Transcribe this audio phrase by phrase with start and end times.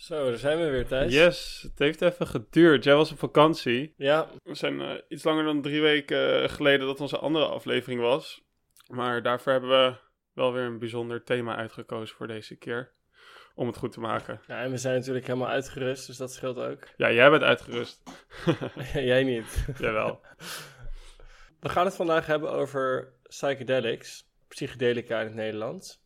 [0.00, 1.12] Zo, daar zijn we weer, Thijs.
[1.12, 2.84] Yes, het heeft even geduurd.
[2.84, 3.94] Jij was op vakantie.
[3.96, 8.42] Ja, We zijn eh, iets langer dan drie weken geleden dat onze andere aflevering was.
[8.86, 9.96] Maar daarvoor hebben we
[10.32, 12.92] wel weer een bijzonder thema uitgekozen voor deze keer.
[13.54, 14.40] Om het goed te maken.
[14.46, 16.88] ja, en we zijn natuurlijk helemaal uitgerust, dus dat scheelt ook.
[16.96, 18.02] Ja, jij bent uitgerust.
[18.92, 19.64] Jij niet.
[19.78, 20.20] Jawel.
[21.60, 26.02] We gaan het vandaag hebben over psychedelics, psychedelica in het Nederlands.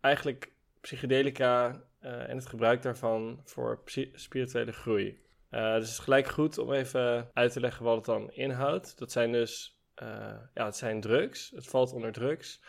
[0.00, 3.82] Eigenlijk psychedelica eh, en het gebruik daarvan voor
[4.14, 5.22] spirituele groei.
[5.54, 8.98] Eh, dus het is gelijk goed om even uit te leggen wat het dan inhoudt.
[8.98, 10.06] Dat zijn dus, eh,
[10.54, 11.50] ja, het zijn drugs.
[11.54, 12.60] Het valt onder drugs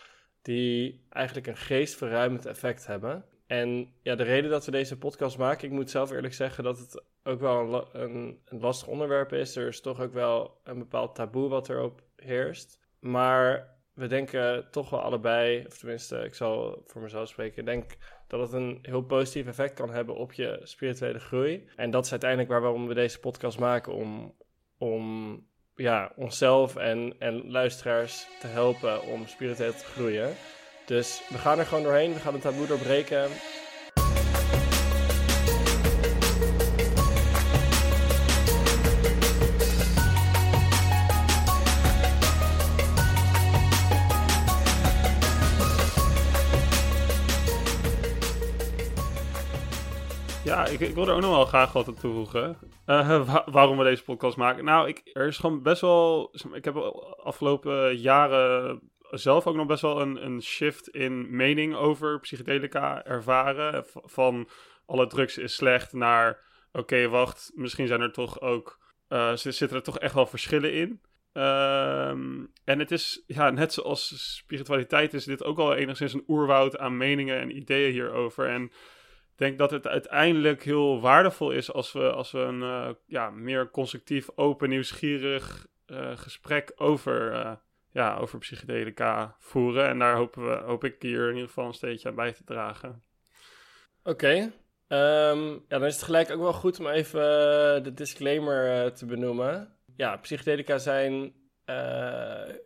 [0.42, 3.26] die eigenlijk een geestverruimend effect hebben.
[3.48, 6.80] En ja, de reden dat we deze podcast maken, ik moet zelf eerlijk zeggen dat
[6.80, 7.60] het ook wel
[7.94, 9.56] een, een, een lastig onderwerp is.
[9.56, 12.80] Er is toch ook wel een bepaald taboe wat erop heerst.
[13.00, 17.98] Maar we denken toch wel allebei, of tenminste, ik zal voor mezelf spreken, ik denk
[18.28, 21.68] dat het een heel positief effect kan hebben op je spirituele groei.
[21.76, 24.36] En dat is uiteindelijk waarom we deze podcast maken, om,
[24.78, 30.34] om ja, onszelf en, en luisteraars te helpen om spiritueel te groeien.
[30.86, 33.30] Dus we gaan er gewoon doorheen, we gaan het taboe doorbreken.
[50.46, 52.58] Ja, ik, ik wil er ook nog wel graag wat aan toevoegen.
[52.86, 54.64] Eh, wa- waarom we deze podcast maken.
[54.66, 56.36] Nou, ik, er is gewoon best wel...
[56.54, 56.76] Ik heb
[57.24, 63.86] afgelopen jaren zelf ook nog best wel een, een shift in mening over psychedelica ervaren.
[63.94, 64.50] Van
[64.86, 66.44] alle drugs is slecht naar...
[66.72, 68.80] Oké, wacht, misschien zijn er toch ook...
[69.34, 71.02] z- zitten er toch echt wel verschillen in.
[71.34, 76.78] Ehm, en het is, ja, net zoals spiritualiteit is dit ook al enigszins een oerwoud
[76.78, 78.50] aan meningen en ideeën hierover.
[78.50, 78.72] En
[79.36, 83.70] denk dat het uiteindelijk heel waardevol is als we, als we een eh, ja, meer
[83.70, 87.52] constructief, open, nieuwsgierig eh, gesprek over, eh,
[87.92, 89.88] ja, over psychedelica voeren.
[89.88, 92.44] En daar hopen we, hoop ik hier in ieder geval een steentje aan bij te
[92.44, 93.04] dragen.
[94.04, 94.52] Oké.
[94.88, 97.22] Ehm, ja, dan is het gelijk ook wel goed om even
[97.84, 99.76] de disclaimer te benoemen.
[99.96, 101.34] Ja, psychedelica zijn,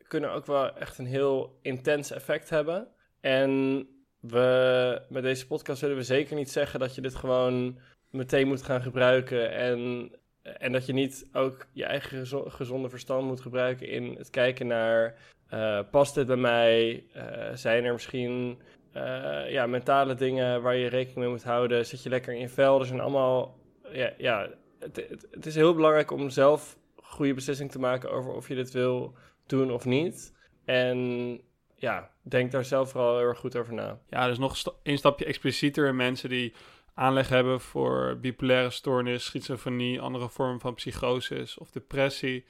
[0.07, 2.87] kunnen ook wel echt een heel intens effect hebben.
[3.21, 3.87] En
[4.19, 8.61] we, met deze podcast willen we zeker niet zeggen dat je dit gewoon meteen moet
[8.61, 9.51] gaan gebruiken.
[9.51, 14.29] En, en dat je niet ook je eigen gezo- gezonde verstand moet gebruiken in het
[14.29, 15.15] kijken naar...
[15.49, 17.03] eh, past dit bij mij?
[17.13, 18.59] Eh, zijn er misschien
[18.91, 21.85] eh, ja, mentale dingen waar je rekening mee moet houden.
[21.85, 22.79] Zit je lekker in je vel.
[22.79, 23.57] Er zijn allemaal.
[23.91, 24.49] Ja, ja
[24.79, 28.55] het, het, het is heel belangrijk om zelf goede beslissing te maken over of je
[28.55, 29.13] dit wil
[29.45, 30.33] doen of niet.
[30.65, 31.41] En
[31.79, 33.99] ja, denk daar zelf vooral heel erg goed over na.
[34.09, 36.53] Ja, dus nog sta- een stapje explicieter in mensen die
[36.93, 42.45] aanleg hebben voor bipolaire stoornis, schizofrenie, andere vormen van psychoses of depressie.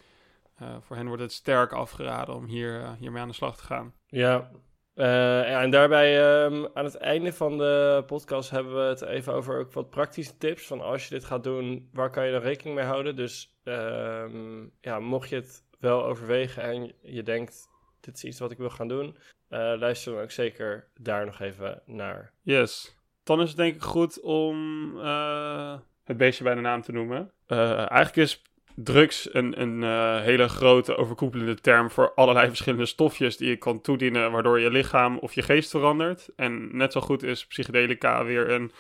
[0.55, 3.63] Eh, voor hen wordt het sterk afgeraden om hier, eh, hiermee aan de slag te
[3.63, 3.93] gaan.
[4.07, 4.49] Ja.
[4.93, 5.05] Eh,
[5.49, 9.59] ja, en daarbij ehm, aan het einde van de podcast hebben we het even over
[9.59, 10.67] ook wat praktische tips.
[10.67, 13.15] Van als je dit gaat doen, waar kan je dan rekening mee houden?
[13.15, 17.67] Dus ehm, ja, mocht je het wel overwegen en je denkt,
[17.99, 19.17] dit is iets wat ik wil gaan doen,
[19.47, 22.33] eh, luister dan ook zeker daar nog even naar.
[22.41, 22.97] Yes.
[23.23, 27.31] Dan is het denk ik goed om eh, het beestje bij de naam te noemen.
[27.47, 28.41] Eh, eigenlijk is
[28.75, 29.83] drugs een, een
[30.21, 35.17] hele grote overkoepelende term voor allerlei verschillende stofjes die je kan toedienen waardoor je lichaam
[35.17, 36.29] of je geest verandert.
[36.35, 38.71] En net zo goed is psychedelica weer een,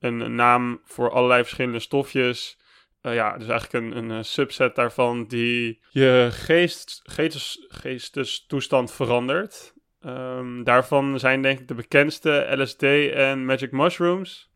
[0.00, 2.58] een naam voor allerlei verschillende stofjes.
[3.06, 9.74] Eh, ja, dus eigenlijk een, een eh, subset daarvan die je geest, geestes, geestestoestand verandert.
[10.00, 14.50] Ehm, daarvan zijn denk ik de bekendste LSD en Magic Mushrooms.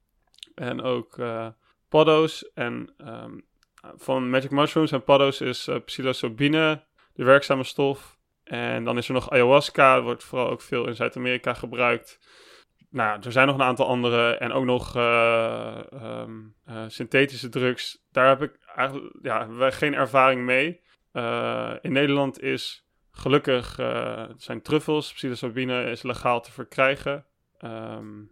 [0.54, 1.46] En ook eh
[1.88, 2.50] paddo's.
[2.54, 3.38] En ehm,
[3.96, 6.84] van Magic Mushrooms en paddo's is eh, psilocybine
[7.14, 8.18] de werkzame stof.
[8.44, 12.18] En dan is er nog ayahuasca, wordt vooral ook veel in Zuid-Amerika gebruikt.
[12.90, 18.04] Nou, er zijn nog een aantal andere en ook nog ehm, eh, synthetische drugs.
[18.12, 20.80] Daar heb ik eigenlijk ja, geen ervaring mee.
[21.12, 23.74] Eh, in Nederland is gelukkig
[24.36, 27.24] zijn truffels, psilocybine is legaal te verkrijgen.
[27.58, 28.22] Ehm,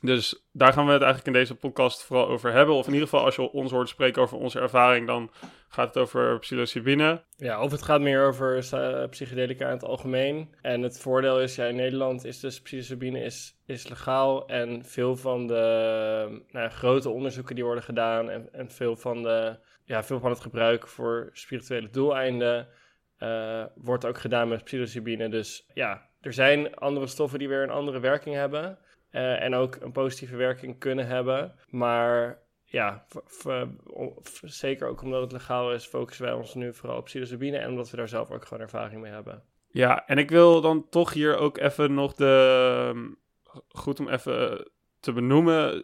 [0.00, 2.74] dus daar gaan we het eigenlijk in deze podcast vooral over hebben.
[2.74, 5.30] Of in ieder geval, als je ons hoort spreken over onze ervaring, dan
[5.68, 7.22] gaat het over psilocybine.
[7.36, 10.54] Ja, of het gaat meer over eh, psychedelica in het algemeen.
[10.60, 14.48] En het voordeel is, ja, in Nederland is dus psilocybine is, is legaal.
[14.48, 19.58] En veel van de nou, grote onderzoeken die worden gedaan en, en veel, van de,
[19.84, 22.68] ja, veel van het gebruik voor spirituele doeleinden
[23.18, 25.28] eh, wordt ook gedaan met psilocybine.
[25.28, 28.78] Dus ja, er zijn andere stoffen die weer een andere werking hebben.
[29.16, 31.54] Eh, en ook een positieve werking kunnen hebben.
[31.68, 33.06] Maar ja,
[34.42, 37.90] zeker ook omdat het legaal is, focussen wij ons nu vooral op psilocybine en omdat
[37.90, 39.42] we daar zelf ook gewoon ervaring mee hebben.
[39.68, 43.14] Ja, en ik wil dan toch hier ook even nog de.
[43.68, 44.70] Goed om even
[45.00, 45.82] te benoemen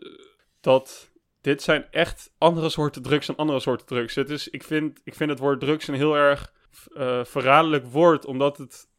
[0.61, 4.15] dat dit zijn echt andere soorten drugs dan andere soorten drugs.
[4.15, 6.53] Het is, ik, vind, ik vind het woord drugs een heel erg
[6.89, 8.91] uh, verraderlijk woord, omdat het.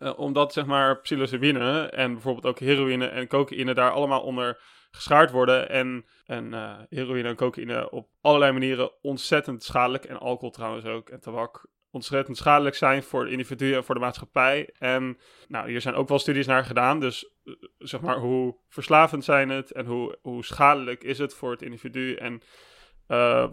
[0.00, 5.30] Uh, omdat zeg maar psilocybine en bijvoorbeeld ook heroïne en cocaïne daar allemaal onder geschaard
[5.30, 5.68] worden.
[5.68, 10.04] En, en uh, heroïne en cocaïne op allerlei manieren ontzettend schadelijk.
[10.04, 11.08] En alcohol trouwens ook.
[11.08, 14.70] En tabak ontzettend schadelijk zijn voor de individu en voor de maatschappij.
[14.78, 15.18] En
[15.48, 17.00] nou, hier zijn ook wel studies naar gedaan.
[17.00, 21.50] Dus eh, zeg maar, hoe verslavend zijn het en hoe, hoe schadelijk is het voor
[21.50, 22.14] het individu.
[22.14, 22.42] En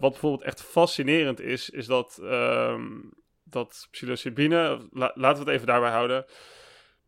[0.00, 3.12] bijvoorbeeld echt fascinerend is, is dat, um,
[3.56, 6.24] dat psilocybine, la, laten we het even daarbij houden,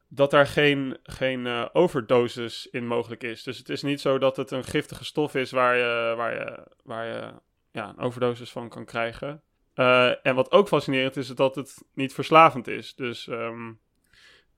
[0.09, 3.43] dat daar geen, geen uh, overdosis in mogelijk is.
[3.43, 6.67] Dus het is niet zo dat het een giftige stof is waar je, waar je,
[6.83, 7.33] waar je
[7.73, 9.43] ja, een overdosis van kan krijgen.
[9.75, 12.95] Uh, en wat ook fascinerend is, is dat het niet verslavend is.
[12.95, 13.81] Dus um,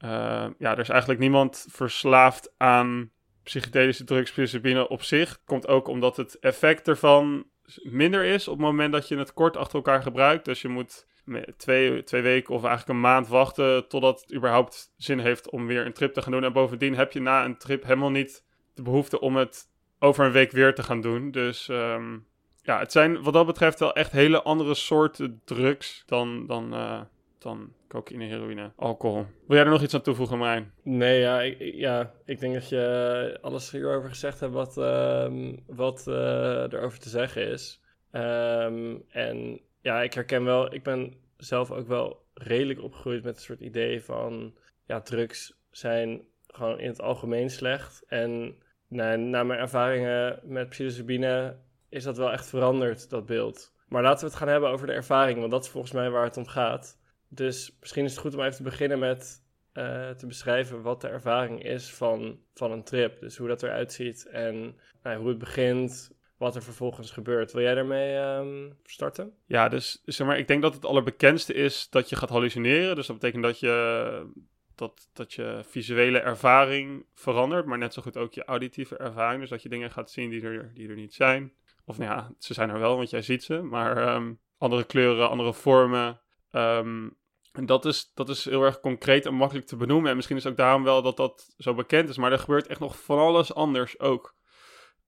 [0.04, 3.10] uh, ja, er is eigenlijk niemand verslaafd aan
[3.42, 5.40] psychedelische drugs, psilocybine op zich.
[5.44, 7.46] Komt ook omdat het effect ervan
[7.82, 10.44] minder is op het moment dat je het kort achter elkaar gebruikt.
[10.44, 11.06] Dus je moet
[11.56, 15.86] twee, twee weken of eigenlijk een maand wachten totdat het überhaupt zin heeft om weer
[15.86, 16.44] een trip te gaan doen.
[16.44, 18.44] En bovendien heb je na een trip helemaal niet
[18.74, 19.68] de behoefte om het
[19.98, 21.30] over een week weer te gaan doen.
[21.30, 22.26] Dus um,
[22.62, 27.00] ja, het zijn wat dat betreft wel echt hele andere soorten drugs dan, dan, uh,
[27.38, 29.26] dan cocaïne, heroïne, alcohol.
[29.46, 30.72] Wil jij er nog iets aan toevoegen, Marijn?
[30.82, 36.04] Nee, ja ik, ja, ik denk dat je alles hierover gezegd hebt wat, uh, wat
[36.08, 37.80] uh, erover te zeggen is.
[38.12, 43.42] Um, en ja, ik herken wel, ik ben zelf ook wel redelijk opgegroeid met een
[43.42, 44.54] soort idee van,
[44.86, 48.02] ja, drugs zijn gewoon in het algemeen slecht.
[48.06, 48.56] En
[48.88, 51.56] na, na mijn ervaringen met psilocybine
[51.88, 53.74] is dat wel echt veranderd, dat beeld.
[53.88, 56.24] Maar laten we het gaan hebben over de ervaring, want dat is volgens mij waar
[56.24, 56.98] het om gaat.
[57.28, 59.42] Dus misschien is het goed om even te beginnen met
[59.74, 63.20] uh, te beschrijven wat de ervaring is van, van een trip.
[63.20, 67.52] Dus hoe dat eruit ziet en nou, hoe het begint, wat er vervolgens gebeurt.
[67.52, 69.34] Wil jij daarmee um, starten?
[69.46, 72.94] Ja, dus zeg maar, ik denk dat het allerbekendste is dat je gaat hallucineren.
[72.94, 74.26] Dus dat betekent dat je,
[74.74, 79.40] dat, dat je visuele ervaring verandert, maar net zo goed ook je auditieve ervaring.
[79.40, 81.52] Dus dat je dingen gaat zien die er, die er niet zijn.
[81.84, 83.62] Of nou ja, ze zijn er wel, want jij ziet ze.
[83.62, 86.20] Maar um, andere kleuren, andere vormen.
[86.52, 87.16] Um,
[87.52, 90.10] en dat is, dat is heel erg concreet en makkelijk te benoemen.
[90.10, 92.16] En misschien is ook daarom wel dat dat zo bekend is.
[92.16, 94.34] Maar er gebeurt echt nog van alles anders ook.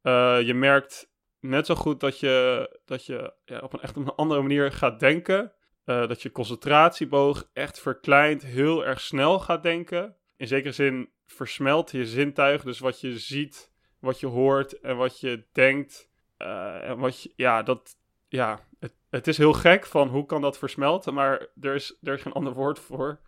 [0.02, 1.10] Uh, je merkt
[1.42, 4.72] net zo goed dat je, dat je ja, op een echt op een andere manier
[4.72, 5.52] gaat denken.
[5.86, 10.16] Uh, dat je concentratieboog echt verkleint, heel erg snel gaat denken.
[10.36, 12.62] In zekere zin versmelt je zintuig.
[12.62, 16.10] Dus wat je ziet, wat je hoort en wat je denkt.
[16.38, 17.96] Uh, en wat je, ja, dat,
[18.28, 22.14] ja, het, het, is heel gek van hoe kan dat versmelten, maar er is, er
[22.14, 23.20] is geen ander woord voor.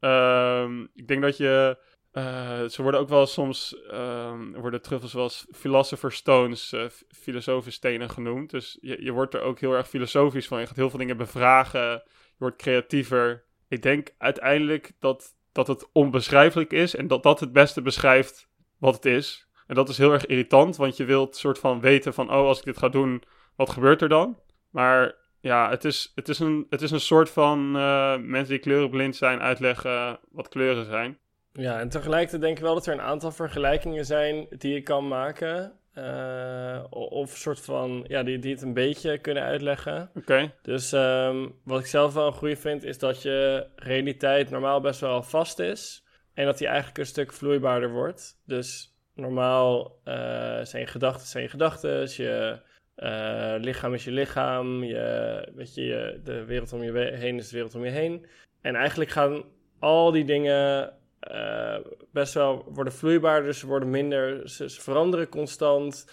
[0.00, 1.78] Uh, ik denk dat je,
[2.14, 8.10] uh, ze worden ook wel soms, ehm, worden truffels wel als philosopher's stones, uh, stenen
[8.10, 8.50] genoemd.
[8.50, 10.60] Dus je, je wordt er ook heel erg filosofisch van.
[10.60, 12.02] Je gaat heel veel dingen bevragen, je
[12.38, 13.44] wordt creatiever.
[13.68, 18.94] Ik denk uiteindelijk dat, dat het onbeschrijfelijk is en dat dat het beste beschrijft wat
[18.94, 19.48] het is.
[19.66, 22.58] En dat is heel erg irritant, want je wilt soort van weten van, oh, als
[22.58, 23.22] ik dit ga doen,
[23.56, 24.38] wat gebeurt er dan?
[24.70, 28.58] Maar ja, het is, het is, een, het is een soort van uh, mensen die
[28.58, 31.18] kleurenblind zijn uitleggen wat kleuren zijn.
[31.58, 35.08] Ja, en tegelijkertijd denk ik wel dat er een aantal vergelijkingen zijn die je kan
[35.08, 35.72] maken.
[35.98, 40.08] Uh, of een soort van, ja, die, die het een beetje kunnen uitleggen.
[40.08, 40.18] Oké.
[40.18, 40.54] Okay.
[40.62, 45.00] Dus um, wat ik zelf wel een goede vind, is dat je realiteit normaal best
[45.00, 46.04] wel vast is.
[46.34, 48.40] En dat die eigenlijk een stuk vloeibaarder wordt.
[48.46, 50.14] Dus normaal uh,
[50.62, 52.58] zijn je gedachten zijn je gedachten, je
[52.96, 57.54] uh, lichaam is je lichaam, je, weet je, de wereld om je heen is de
[57.54, 58.26] wereld om je heen.
[58.60, 59.44] En eigenlijk gaan
[59.78, 60.92] al die dingen
[61.30, 61.76] uh,
[62.12, 66.10] best wel worden vloeibaarder, ze worden minder, ze, veranderen constant,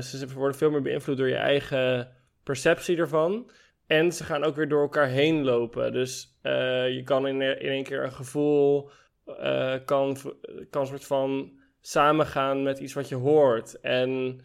[0.00, 2.12] ze worden veel meer beïnvloed door je eigen
[2.42, 3.50] perceptie ervan.
[3.86, 5.92] En ze gaan ook weer door elkaar heen lopen.
[5.92, 6.38] Dus
[6.88, 8.90] je kan in, in één keer een gevoel,
[9.84, 10.16] kan,
[10.70, 13.80] kan soort van samengaan met iets wat je hoort.
[13.80, 14.40] En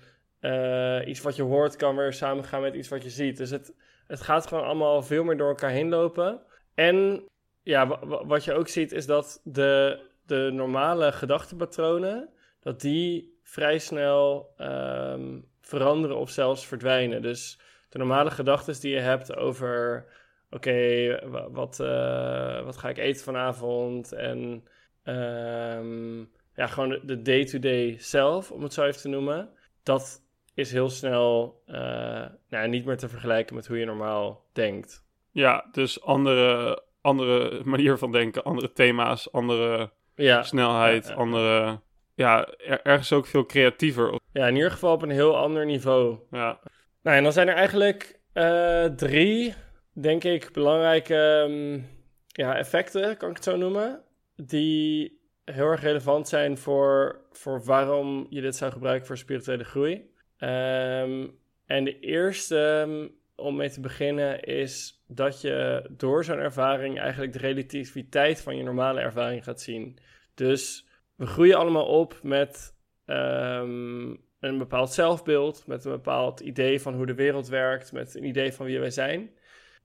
[1.06, 3.38] iets wat je hoort kan weer samengaan met iets wat je ziet.
[3.38, 3.74] Dus het,
[4.08, 6.42] het gaat gewoon allemaal veel meer door elkaar heen lopen.
[6.76, 7.24] En
[7.64, 14.54] ja, wat je ook ziet is dat de, de normale gedachtenpatronen, dat die vrij snel
[14.58, 17.22] um, veranderen of zelfs verdwijnen.
[17.22, 20.06] Dus de normale gedachten die je hebt over,
[20.50, 21.20] oké,
[21.52, 24.12] wat, uh, wat ga ik eten vanavond?
[24.12, 24.68] En
[25.04, 29.50] um, ja, gewoon de day-to-day zelf, om het zo even te noemen.
[29.84, 30.22] Dat,
[30.54, 35.06] is heel snel uh, nou, niet meer te vergelijken met hoe je normaal denkt.
[35.32, 40.44] Ja, dus andere, andere manier van denken, andere thema's, andere ja.
[40.44, 41.80] snelheid, andere...
[42.16, 42.48] Ja,
[42.84, 44.20] ergens ook veel creatiever.
[44.34, 46.18] Ja, in ieder geval op een heel ander niveau.
[46.32, 46.60] Ja.
[47.04, 49.54] Nou, en dan zijn er eigenlijk uh, drie,
[49.94, 51.88] denk ik, belangrijke um,
[52.28, 54.02] ja, effecten, kan ik het zo noemen,
[54.36, 59.94] die heel erg relevant zijn voor, voor waarom je dit zou gebruiken voor spirituele groei.
[60.40, 67.00] Um, en de eerste, um, om mee te beginnen, is dat je door zo'n ervaring
[67.00, 69.98] eigenlijk de relativiteit van je normale ervaring gaat zien.
[70.36, 74.10] Dus we groeien allemaal op met um,
[74.40, 78.54] een bepaald zelfbeeld, met een bepaald idee van hoe de wereld werkt, met een idee
[78.54, 79.32] van wie wij zijn.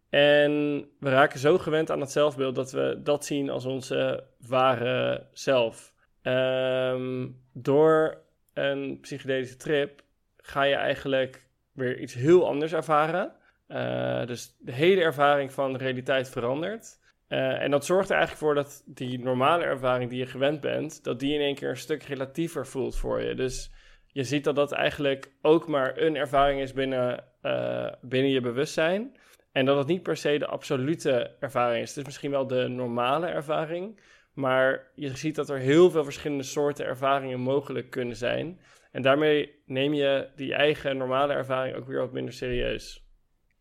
[0.09, 0.50] En
[0.99, 5.95] we raken zo gewend aan het zelfbeeld dat we dat zien als onze ware zelf.
[6.23, 8.23] Um, door
[8.55, 10.03] een psychedelische trip
[10.37, 11.46] ga je eigenlijk
[11.76, 13.33] weer iets heel anders ervaren.
[13.68, 16.99] Uh, dus de hele ervaring van de realiteit verandert.
[17.28, 21.04] Uh, en dat zorgt er eigenlijk voor dat die normale ervaring die je gewend bent,
[21.04, 23.35] dat die in één keer een stuk relatiever voelt voor je.
[23.35, 23.73] Dus
[24.06, 29.16] je ziet dat dat eigenlijk ook maar een ervaring is binnen, uh, binnen je bewustzijn.
[29.52, 31.88] En dat het niet per se de absolute ervaring is.
[31.88, 34.00] Het is misschien wel de normale ervaring.
[34.33, 38.61] Maar je ziet dat er heel veel verschillende soorten ervaringen mogelijk kunnen zijn.
[38.97, 43.05] En daarmee neem je die eigen normale ervaring ook weer wat minder serieus.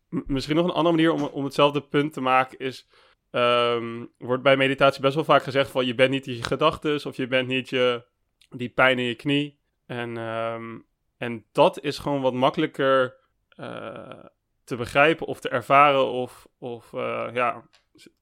[0.08, 2.88] misschien nog een andere manier om, om hetzelfde punt te maken is.
[3.30, 7.16] Um, wordt bij meditatie best wel vaak gezegd van je bent niet je gedachten of
[7.16, 8.04] je bent niet je,
[8.48, 9.58] die pijn in je knie.
[9.86, 10.86] En, um,
[11.18, 13.16] en dat is gewoon wat makkelijker
[13.56, 14.24] uh,
[14.64, 17.68] te begrijpen of te ervaren of, of uh, ja,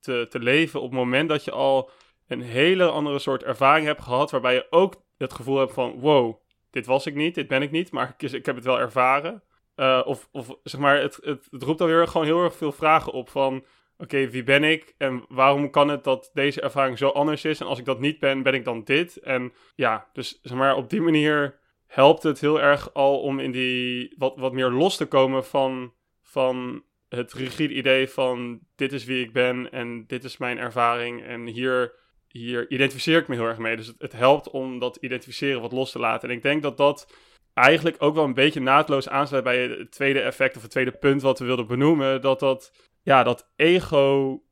[0.00, 1.90] te, te leven op het moment dat je al
[2.26, 6.42] een hele andere soort ervaring hebt gehad, waarbij je ook het gevoel hebt van wow,
[6.74, 9.42] dit was ik niet, dit ben ik niet, maar ik, ik heb het wel ervaren.
[9.76, 13.12] Uh, of, of zeg maar, het, het, het roept alweer gewoon heel erg veel vragen
[13.12, 13.64] op van
[13.98, 17.60] oké, wie ben ik en waarom kan het dat deze ervaring zo anders is?
[17.60, 19.16] En als ik dat niet ben, ben ik dan dit?
[19.16, 23.50] En ja, dus zeg maar, op die manier helpt het heel erg al om in
[23.50, 29.04] die wat, wat meer los te komen van, van het rigide idee van dit is
[29.04, 31.94] wie ik ben en dit is mijn ervaring en hier,
[32.38, 33.76] hier identificeer ik me heel erg mee.
[33.76, 36.28] Dus het, helpt om dat identificeren wat los te laten.
[36.28, 37.12] En ik denk dat dat
[37.54, 41.22] eigenlijk ook wel een beetje naadloos aansluit bij het tweede effect of het tweede punt
[41.22, 42.20] wat we wilden benoemen.
[42.20, 42.72] Dat dat
[43.02, 44.42] ja, dat ego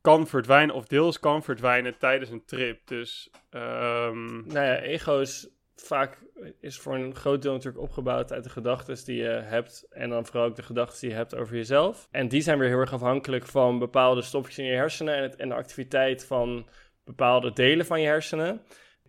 [0.00, 2.86] kan verdwijnen of deels kan verdwijnen tijdens een trip.
[2.86, 4.46] Dus, um...
[4.46, 6.18] nou ja, ego is vaak
[6.60, 9.86] is voor een groot deel natuurlijk opgebouwd uit de gedachten die je hebt.
[9.90, 12.08] En dan vooral ook de gedachten die je hebt over jezelf.
[12.10, 15.36] En die zijn weer heel erg afhankelijk van bepaalde stofjes in je hersenen en, het,
[15.36, 16.66] en de activiteit van
[17.04, 18.62] bepaalde delen van je hersenen.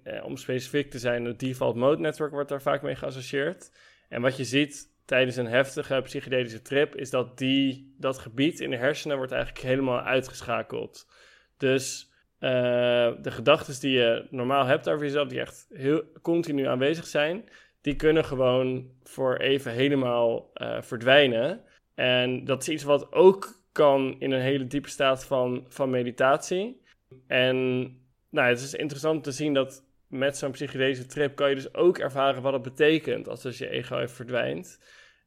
[0.03, 3.71] Eh, om specifiek te zijn, het default mode network wordt daar vaak mee geassocieerd.
[4.09, 8.69] En wat je ziet tijdens een heftige psychedelische trip, is dat die, dat gebied in
[8.69, 11.07] de hersenen wordt eigenlijk helemaal uitgeschakeld.
[11.57, 12.49] Dus uh,
[13.21, 17.49] de gedachten die je normaal hebt over jezelf, die echt heel continu aanwezig zijn,
[17.81, 21.63] die kunnen gewoon voor even helemaal uh, verdwijnen.
[21.95, 26.83] En dat is iets wat ook kan in een hele diepe staat van, van meditatie.
[27.27, 27.57] En
[28.29, 31.97] nou, het is interessant te zien dat met zo'n psychedelische trip kan je dus ook
[31.97, 34.79] ervaren wat het betekent als dus je ego even verdwijnt.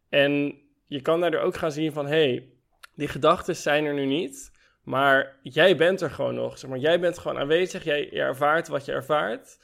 [0.09, 2.49] En je kan daardoor ook gaan zien van, hey,
[2.95, 4.51] die gedachten zijn er nu niet,
[4.83, 6.59] maar jij bent er gewoon nog.
[6.59, 9.59] Zeg maar, jij bent gewoon aanwezig, jij ervaart wat je ervaart.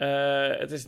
[0.00, 0.86] Uh, het, is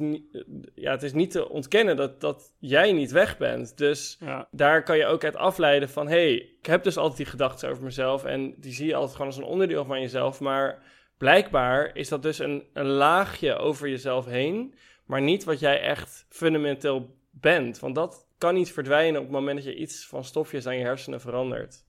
[0.74, 3.78] ja, het is niet te ontkennen dat, dat jij niet weg bent.
[3.78, 4.18] Dus
[4.50, 6.06] daar kan je ook uit afleiden van...
[6.06, 8.24] hé, hey, ik heb dus altijd die gedachten over mezelf...
[8.24, 10.40] en die zie je altijd gewoon als een onderdeel van jezelf...
[10.40, 10.82] maar
[11.18, 14.74] blijkbaar is dat dus een, een laagje over jezelf heen...
[15.06, 17.78] maar niet wat jij echt fundamenteel bent.
[17.78, 20.84] Want dat kan niet verdwijnen op het moment dat je iets van stofjes aan je
[20.84, 21.84] hersenen verandert.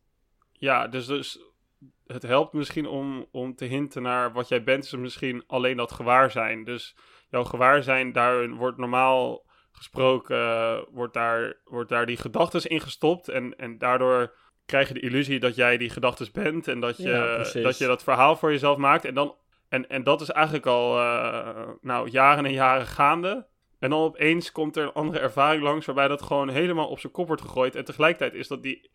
[0.52, 1.40] Ja, dus, dus
[2.08, 5.92] het helpt misschien om, om te hinten naar wat jij bent, is misschien alleen dat
[5.92, 6.64] gewaarzijn.
[6.64, 6.96] Dus
[7.34, 13.30] jouw gewaarzijn, daar wordt normaal gesproken, wordt, daar, wordt daar die gedachten in gestopt.
[13.30, 14.34] En, en daardoor
[14.66, 18.04] krijg je de illusie dat jij die gedachten bent en dat je, dat je dat
[18.04, 19.06] verhaal voor jezelf maakt.
[19.06, 19.36] En, dan,
[19.70, 23.48] en, en dat is eigenlijk al uh, nou, jaren en jaren gaande.
[23.80, 27.14] En dan opeens komt er een andere ervaring langs waarbij dat gewoon helemaal op zijn
[27.14, 27.76] kop wordt gegooid.
[27.76, 28.90] En tegelijkertijd is dat, die,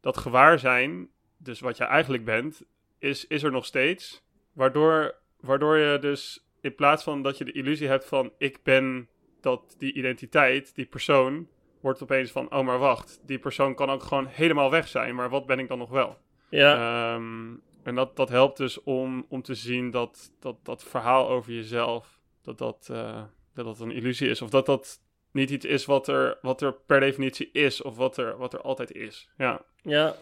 [0.00, 1.08] dat gewaarzijn,
[1.38, 2.62] dus wat je eigenlijk bent,
[2.98, 4.24] is, is er nog steeds.
[4.52, 9.08] Waardoor, waardoor je dus in plaats van dat je de illusie hebt van ik ben
[9.40, 11.48] dat die identiteit, die persoon,
[11.80, 15.14] wordt opeens van oh maar wacht, die persoon kan ook gewoon helemaal weg zijn.
[15.14, 16.18] Maar wat ben ik dan nog wel?
[16.50, 17.14] Ja.
[17.14, 21.52] Um, en dat, dat helpt dus om, om te zien dat, dat dat verhaal over
[21.52, 22.88] jezelf, dat dat...
[22.90, 23.22] Uh,
[23.54, 24.42] dat dat een illusie is.
[24.42, 25.00] Of dat dat
[25.32, 28.60] niet iets is wat er, wat er per definitie is of wat er, wat er
[28.60, 29.30] altijd is.
[29.36, 30.14] Ja, Ja,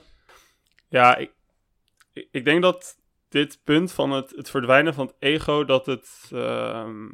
[0.89, 1.33] ja ik,
[2.13, 3.00] ik- ik denk dat
[3.31, 7.09] dit punt van het, het verdwijnen van het ego, dat het, ehm,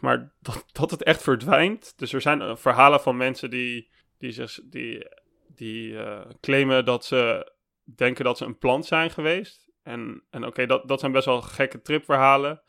[0.00, 1.92] maar, dat, dat het echt verdwijnt.
[1.96, 5.06] Dus er zijn eh, verhalen van mensen die, die, zich, die,
[5.46, 7.52] die eh, claimen dat ze
[7.96, 9.70] denken dat ze een plant zijn geweest.
[9.82, 12.62] En, en oké, dat, dat zijn best wel gekke tripverhalen.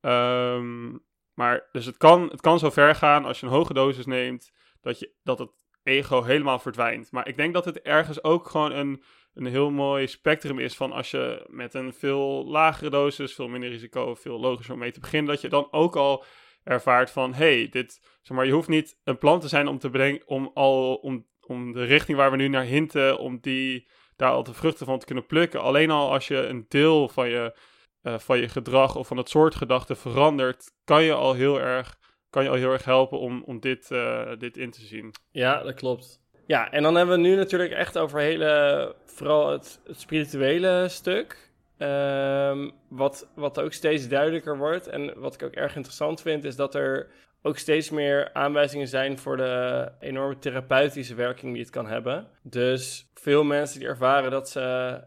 [0.00, 0.96] Ehm,
[1.34, 4.52] maar dus het kan, het kan zo ver gaan als je een hoge dosis neemt,
[4.80, 5.50] dat, je, dat het
[5.82, 7.10] ego helemaal verdwijnt.
[7.10, 9.02] Maar ik denk dat het ergens ook gewoon een,
[9.34, 13.70] een heel mooi spectrum is van als je met een veel lagere dosis, veel minder
[13.70, 16.24] risico, veel logischer om mee te beginnen, dat je dan ook al
[16.64, 19.90] ervaart van, hey, dit, zeg maar, je hoeft niet een plan te zijn om te
[19.90, 24.30] bedenken, om al, om, om de richting waar we nu naar hinten, om die, daar
[24.30, 25.60] al de vruchten van te kunnen plukken.
[25.60, 27.58] Alleen al als je een deel van je,
[28.02, 31.98] eh, van je gedrag of van het soort gedachten verandert, kan je al heel erg,
[32.32, 35.14] kan je al heel erg helpen om, om dit, eh, dit in te zien.
[35.30, 36.20] Ja, dat klopt.
[36.46, 41.50] Ja, en dan hebben we nu natuurlijk echt over hele, vooral het, spirituele stuk.
[41.78, 46.56] Ehm, wat, wat ook steeds duidelijker wordt en wat ik ook erg interessant vind, is
[46.56, 47.10] dat er
[47.42, 52.26] ook steeds meer aanwijzingen zijn voor de enorme therapeutische werking die het kan hebben.
[52.42, 54.60] Dus veel mensen die ervaren dat ze,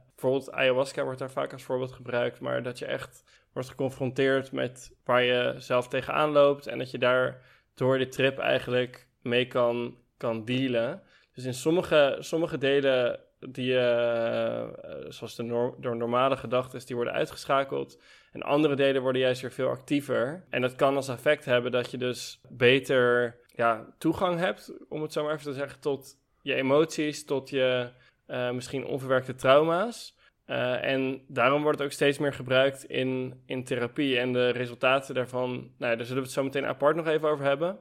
[0.10, 3.24] bijvoorbeeld ayahuasca wordt daar vaak als voorbeeld gebruikt, maar dat je echt
[3.56, 7.42] wordt geconfronteerd met waar je zelf tegenaan loopt en dat je daar
[7.74, 11.02] door de trip eigenlijk mee kan, kan dealen.
[11.34, 14.70] Dus in sommige, sommige delen die, eh, eh,
[15.08, 18.02] zoals de door normale gedachten, die worden uitgeschakeld.
[18.32, 20.46] En andere delen worden juist weer veel actiever.
[20.50, 25.14] En dat kan als effect hebben dat je dus beter ja, toegang hebt, om het
[25.14, 27.90] zo maar even te zeggen, tot je emoties, tot je
[28.26, 30.15] eh, misschien onverwerkte trauma's.
[30.46, 34.20] Eh, en daarom wordt het ook steeds meer gebruikt in, in therapie.
[34.20, 37.46] En de resultaten daarvan, nou daar zullen we het zo meteen apart nog even over
[37.46, 37.80] hebben.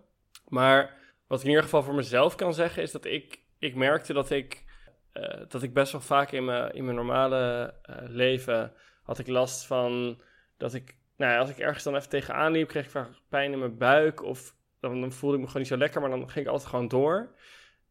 [0.49, 4.12] Maar wat ik in ieder geval voor mezelf kan zeggen, is dat ik, ik merkte
[4.12, 4.64] dat ik,
[5.12, 9.26] eh, dat ik best wel vaak in mijn, in mijn normale eh, leven had ik
[9.26, 10.23] last van
[10.56, 13.52] dat ik, nou ja, als ik ergens dan even tegenaan liep, kreeg ik vaak pijn
[13.52, 16.30] in mijn buik of dan, dan voelde ik me gewoon niet zo lekker, maar dan
[16.30, 17.34] ging ik altijd gewoon door.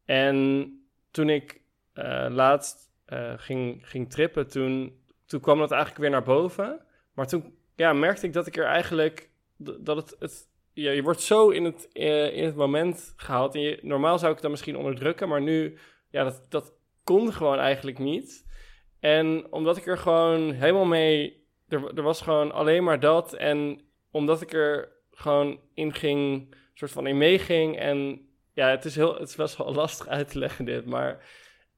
[0.05, 0.67] En
[1.11, 1.61] toen ik
[2.29, 6.81] laatst eh, ging, ging trippen, toen, toen kwam dat eigenlijk weer naar boven.
[7.13, 11.49] Maar toen ja, merkte ik dat ik er eigenlijk, dat het, het je wordt zo
[11.49, 13.55] in het, eh, in het moment gehaald.
[13.55, 15.77] En je, normaal zou ik dan misschien onderdrukken, maar nu,
[16.09, 18.45] ja, dat, dat kon gewoon eigenlijk niet.
[18.99, 23.33] En omdat ik er gewoon helemaal mee, er, er was gewoon alleen maar dat.
[23.33, 27.77] En omdat ik er gewoon in ging, soort van in meeging.
[27.77, 31.25] En ja, het is, heel, het is best wel lastig uit te leggen dit, maar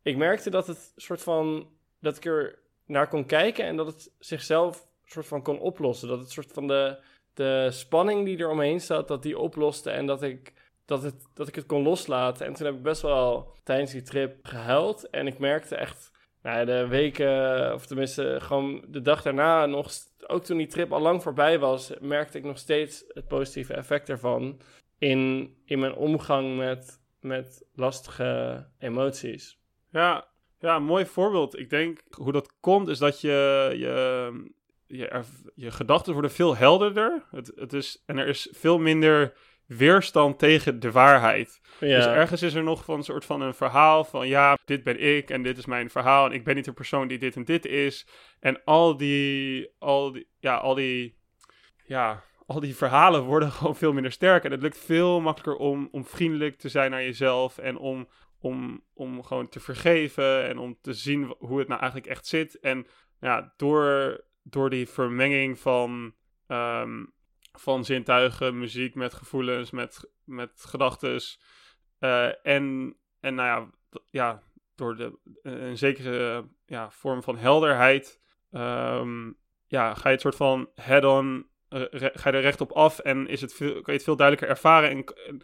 [0.06, 4.12] ik merkte dat het soort van, dat ik er naar kon kijken en dat het
[4.20, 6.08] zichzelf soort van kon oplossen.
[6.08, 6.98] Dat het soort van de,
[7.34, 10.54] de spanning die er omheen zat, dat die oploste en dat ik,
[10.86, 12.46] dat, het, dat ik het kon loslaten.
[12.46, 15.10] En toen heb ik best wel tijdens die trip gehuild.
[15.10, 19.92] En ik merkte echt, nou ja, de weken, of tenminste gewoon de dag daarna nog,
[20.28, 24.10] ook toen die trip al lang voorbij was, merkte ik nog steeds het positieve effect
[24.10, 24.62] ervan
[24.98, 29.64] in, in mijn omgang met, met lastige emoties.
[29.96, 30.28] Ja,
[30.60, 31.60] ja, mooi voorbeeld.
[31.60, 34.54] Ik denk hoe dat komt is dat je, je,
[34.88, 35.22] je,
[35.56, 37.24] je gedachten worden veel helderder.
[37.32, 39.34] Het, het is, en er is veel minder
[39.66, 41.62] weerstand tegen de waarheid.
[41.80, 44.84] Ja, Dus ergens is er nog van een soort van een verhaal van ja, dit
[44.84, 47.36] ben ik en dit is mijn verhaal en ik ben niet de persoon die dit
[47.36, 48.08] en dit is.
[48.40, 51.18] En al die, al die, ja, al die,
[51.86, 54.44] ja, al die verhalen worden gewoon veel minder sterk.
[54.44, 58.08] En het lukt veel makkelijker om, om vriendelijk te zijn naar jezelf en om,
[58.46, 62.60] om, om gewoon te vergeven en om te zien hoe het nou eigenlijk echt zit.
[62.60, 62.88] En
[63.20, 66.16] ja, door, door die vermenging van,
[66.48, 67.06] ehm,
[67.52, 71.42] van zintuigen, muziek met gevoelens, met, met gedachtes.
[72.00, 73.70] eh, en, en nou ja,
[74.10, 74.44] ja
[74.76, 78.20] door de, een zekere ja, vorm van helderheid.
[78.52, 79.32] ehm,
[79.68, 83.28] ja, ga je het soort van head-on, eh, ga je er recht op af en
[83.28, 85.42] is het veel, kan je het veel duidelijker ervaren en, en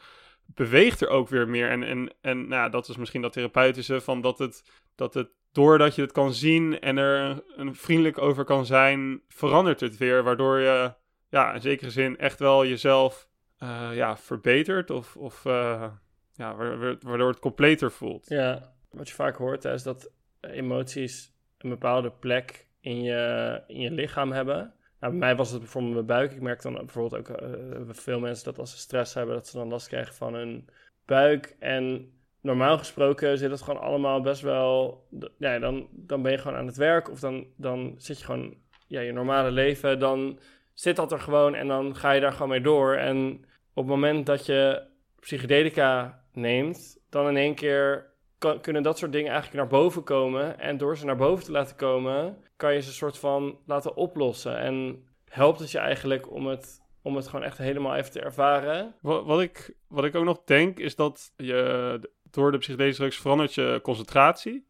[0.55, 1.69] beweegt er ook weer meer.
[1.69, 4.63] En, en, en nou dat is misschien dat therapeutische van dat het,
[4.95, 9.79] dat het doordat je het kan zien en er een vriendelijk over kan zijn, verandert
[9.79, 10.93] het weer, waardoor je
[11.29, 15.87] ja, in zekere zin echt wel jezelf eh, ja, verbetert of, of eh,
[16.33, 18.29] ja, wa- wa- waardoor het completer voelt.
[18.29, 20.11] Ja, wat je vaak hoort is dat
[20.41, 24.73] emoties een bepaalde plek in je, in je lichaam hebben.
[25.01, 26.31] Nou, bij mij was het bijvoorbeeld mijn buik.
[26.31, 29.57] Ik merk dan bijvoorbeeld ook eh, veel mensen dat als ze stress hebben, dat ze
[29.57, 30.69] dan last krijgen van hun
[31.05, 31.55] buik.
[31.59, 32.11] En
[32.41, 35.03] normaal gesproken zit het gewoon allemaal best wel.
[35.37, 38.55] Ja, dan, dan ben je gewoon aan het werk of dan, dan zit je gewoon
[38.87, 39.99] ja, je normale leven.
[39.99, 40.39] Dan
[40.73, 42.95] zit dat er gewoon en dan ga je daar gewoon mee door.
[42.95, 44.83] En op het moment dat je
[45.19, 48.10] psychedelica neemt, dan in één keer
[48.41, 50.59] kan, kunnen dat soort dingen eigenlijk naar boven komen.
[50.59, 53.95] En door ze naar boven te laten komen, kan je ze een soort van laten
[53.95, 54.57] oplossen.
[54.57, 58.95] En helpt het je eigenlijk om het, om het gewoon echt helemaal even te ervaren.
[59.01, 63.17] Wat, wat, ik, wat ik ook nog denk, is dat je door de psychedelische drugs
[63.17, 64.67] verandert je concentratie.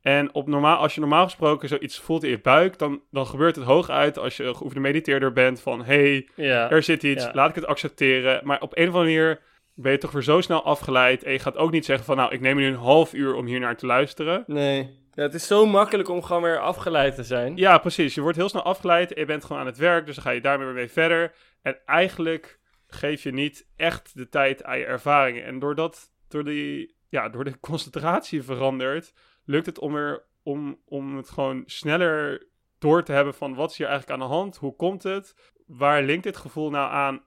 [0.00, 3.56] En op normaal, als je normaal gesproken zoiets voelt in je buik, dan, dan gebeurt
[3.56, 7.30] het hooguit als je een geoefende mediteerder bent van hey, Ja, er zit iets, ja.
[7.34, 8.40] laat ik het accepteren.
[8.46, 9.40] Maar op een of andere manier
[9.74, 12.32] ben je toch weer zo snel afgeleid en je gaat ook niet zeggen van nou,
[12.32, 14.44] ik neem nu een half uur om hier naar te luisteren.
[14.46, 15.00] nee.
[15.14, 17.56] Ja, het is zo makkelijk om gewoon weer afgeleid te zijn.
[17.56, 18.14] Ja, precies.
[18.14, 20.30] Je wordt heel snel afgeleid en je bent gewoon aan het werk, dus dan ga
[20.30, 21.34] je daarmee weer mee verder.
[21.62, 25.44] En eigenlijk geef je niet echt de tijd aan je ervaringen.
[25.44, 29.12] En doordat door die, ja, door de concentratie verandert,
[29.44, 32.46] lukt het om, er, om, om het gewoon sneller
[32.78, 36.02] door te hebben van wat is hier eigenlijk aan de hand, hoe komt het, waar
[36.02, 37.22] linkt dit gevoel nou aan.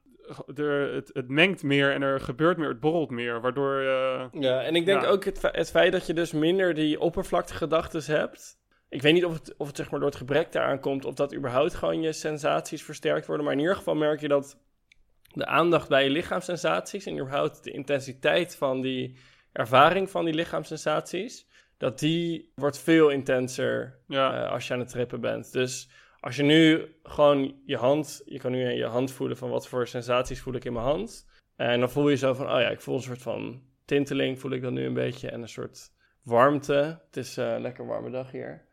[0.55, 3.79] Er, het, het mengt meer en er gebeurt meer, het borrelt meer, waardoor...
[3.79, 5.07] eh, Ja, en ik denk Ja.
[5.07, 8.57] ook het feit dat je dus minder die oppervlaktegedachten hebt.
[8.89, 11.13] Ik weet niet of het, of het zeg maar door het gebrek daaraan komt, of
[11.13, 13.45] dat überhaupt gewoon je sensaties versterkt worden.
[13.45, 14.57] Maar in ieder geval merk je dat
[15.33, 19.17] de aandacht bij je lichaamssensaties en überhaupt de intensiteit van die
[19.51, 24.89] ervaring van die lichaamssensaties, dat die wordt veel intenser ja, eh, als je aan het
[24.89, 25.51] trippen bent.
[25.51, 25.89] Dus
[26.25, 29.87] als je nu gewoon je hand, je kan nu je hand voelen van wat voor
[29.87, 31.27] sensaties voel ik in mijn hand.
[31.55, 34.51] En dan voel je zo van, oh ja, ik voel een soort van tinteling, voel
[34.51, 35.29] ik dan nu een beetje.
[35.29, 35.91] En een soort
[36.23, 36.99] warmte.
[37.05, 38.67] Het is eh, een lekker warme dag hier.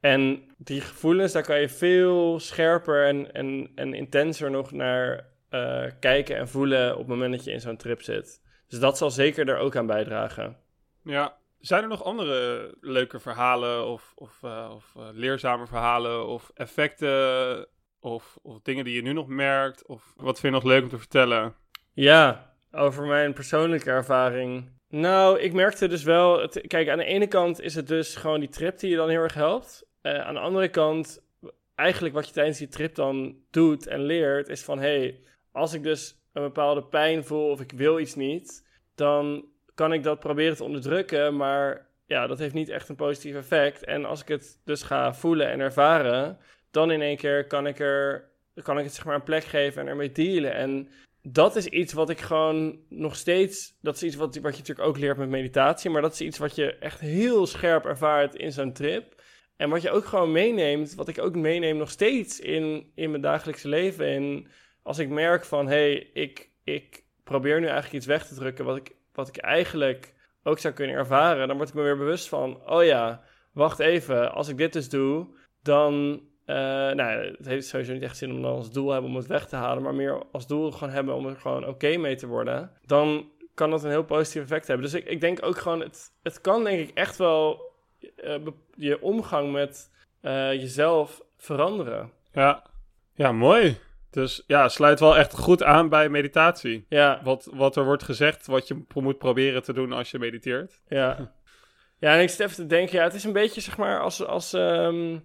[0.00, 5.84] En die gevoelens, daar kan je veel scherper en, en, en intenser nog naar eh,
[6.00, 8.42] kijken en voelen op het moment dat je in zo'n trip zit.
[8.68, 10.56] Dus dat zal zeker er ook aan bijdragen.
[11.02, 11.36] Ja.
[11.66, 17.66] Zijn er nog andere leuke verhalen of, of, eh, of eh, leerzame verhalen of effecten
[18.00, 19.86] of, of dingen die je nu nog merkt?
[19.86, 21.54] Of wat vind je nog leuk om te vertellen?
[21.92, 24.70] Ja, over mijn persoonlijke ervaring.
[24.88, 26.48] Nou, ik merkte dus wel.
[26.48, 29.22] Kijk, aan de ene kant is het dus gewoon die trip die je dan heel
[29.22, 29.88] erg helpt.
[30.00, 31.24] Eh, aan de andere kant,
[31.74, 35.20] eigenlijk wat je tijdens die trip dan doet en leert, is van hé, hey,
[35.52, 40.02] als ik dus een bepaalde pijn voel of ik wil iets niet, dan kan ik
[40.02, 43.84] dat proberen te onderdrukken, maar ja, dat heeft niet echt een positief effect.
[43.84, 46.38] En als ik het dus ga voelen en ervaren,
[46.70, 48.30] dan in één keer kan ik er,
[48.62, 50.54] kan ik het zeg maar een plek geven en ermee dealen.
[50.54, 50.88] En
[51.22, 53.78] dat is iets wat ik gewoon nog steeds.
[53.80, 55.90] Dat is iets wat, wat je natuurlijk ook leert met meditatie.
[55.90, 59.22] Maar dat is iets wat je echt heel scherp ervaart in zo'n trip.
[59.56, 60.94] En wat je ook gewoon meeneemt.
[60.94, 64.06] Wat ik ook meeneem nog steeds in, in mijn dagelijkse leven.
[64.06, 64.46] En
[64.82, 68.64] als ik merk van hé, hey, ik, ik probeer nu eigenlijk iets weg te drukken.
[68.64, 71.48] Wat ik, wat ik eigenlijk ook zou kunnen ervaren.
[71.48, 72.68] Dan word ik me weer bewust van.
[72.68, 74.32] Oh ja, wacht even.
[74.32, 75.26] Als ik dit dus doe,
[75.62, 76.56] dan uh,
[76.90, 79.48] nou, het heeft sowieso niet echt zin om dan als doel hebben om het weg
[79.48, 82.70] te halen, maar meer als doel gewoon hebben om er gewoon oké mee te worden.
[82.84, 84.84] Dan kan dat een heel positief effect hebben.
[84.86, 87.72] Dus ik, ik denk ook gewoon, het, het kan denk ik echt wel
[88.24, 88.36] uh,
[88.74, 89.90] je omgang met
[90.22, 92.12] uh, jezelf veranderen.
[92.32, 92.62] Ja.
[93.14, 93.78] ja, mooi.
[94.16, 96.86] Dus ja, sluit wel echt goed aan bij meditatie.
[96.88, 97.20] Ja.
[97.24, 100.80] Wat, wat er wordt gezegd, wat je moet proberen te doen als je mediteert.
[100.88, 101.32] Ja.
[101.98, 104.24] Ja, en ik zit even te denken, ja, het is een beetje zeg maar als,
[104.24, 105.24] als um,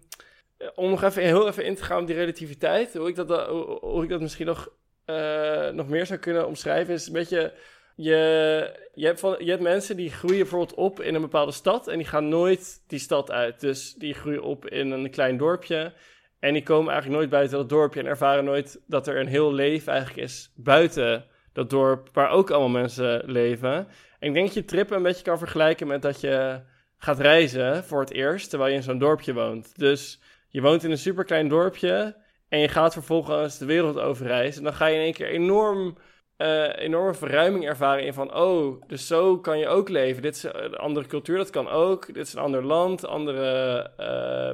[0.75, 3.77] om nog even heel even in te gaan op die relativiteit, hoe ik dat, hoe,
[3.81, 4.69] hoe ik dat misschien nog,
[5.05, 7.53] uh, nog meer zou kunnen omschrijven, is een beetje.
[7.95, 11.87] Je, je, hebt van, je hebt mensen die groeien bijvoorbeeld op in een bepaalde stad
[11.87, 13.59] en die gaan nooit die stad uit.
[13.59, 15.93] Dus die groeien op in een klein dorpje
[16.41, 19.53] en die komen eigenlijk nooit buiten dat dorpje en ervaren nooit dat er een heel
[19.53, 23.87] leven eigenlijk is buiten dat dorp waar ook allemaal mensen leven.
[24.19, 26.61] En ik denk dat je trippen een beetje kan vergelijken met dat je
[26.97, 29.79] gaat reizen voor het eerst terwijl je in zo'n dorpje woont.
[29.79, 32.15] Dus je woont in een superklein dorpje
[32.49, 34.57] en je gaat vervolgens de wereld over reizen.
[34.57, 35.97] En dan ga je in één keer enorm,
[36.41, 38.35] uh, enorme verruiming ervaren in van...
[38.35, 40.21] oh, dus zo kan je ook leven.
[40.21, 42.05] Dit is een andere cultuur, dat kan ook.
[42.05, 43.91] Dit is een ander land, andere,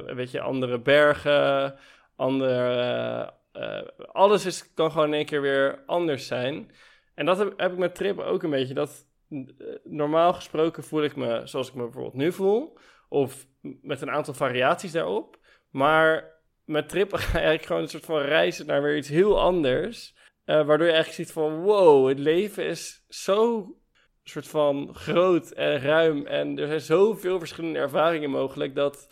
[0.06, 1.74] uh, weet je, andere bergen,
[2.16, 3.36] andere...
[3.52, 3.80] Uh,
[4.12, 6.70] alles is, kan gewoon in één keer weer anders zijn.
[7.14, 8.74] En dat heb, heb ik met trippen ook een beetje.
[8.74, 9.06] Dat
[9.84, 12.78] normaal gesproken voel ik me zoals ik me bijvoorbeeld nu voel.
[13.08, 15.38] Of met een aantal variaties daarop.
[15.70, 20.16] Maar met trippen ga eigenlijk gewoon een soort van reizen naar weer iets heel anders.
[20.48, 23.66] Uh, waardoor je eigenlijk ziet van wow, het leven is zo
[24.22, 26.26] soort van groot en ruim.
[26.26, 28.74] En er zijn zoveel verschillende ervaringen mogelijk.
[28.74, 29.08] Dat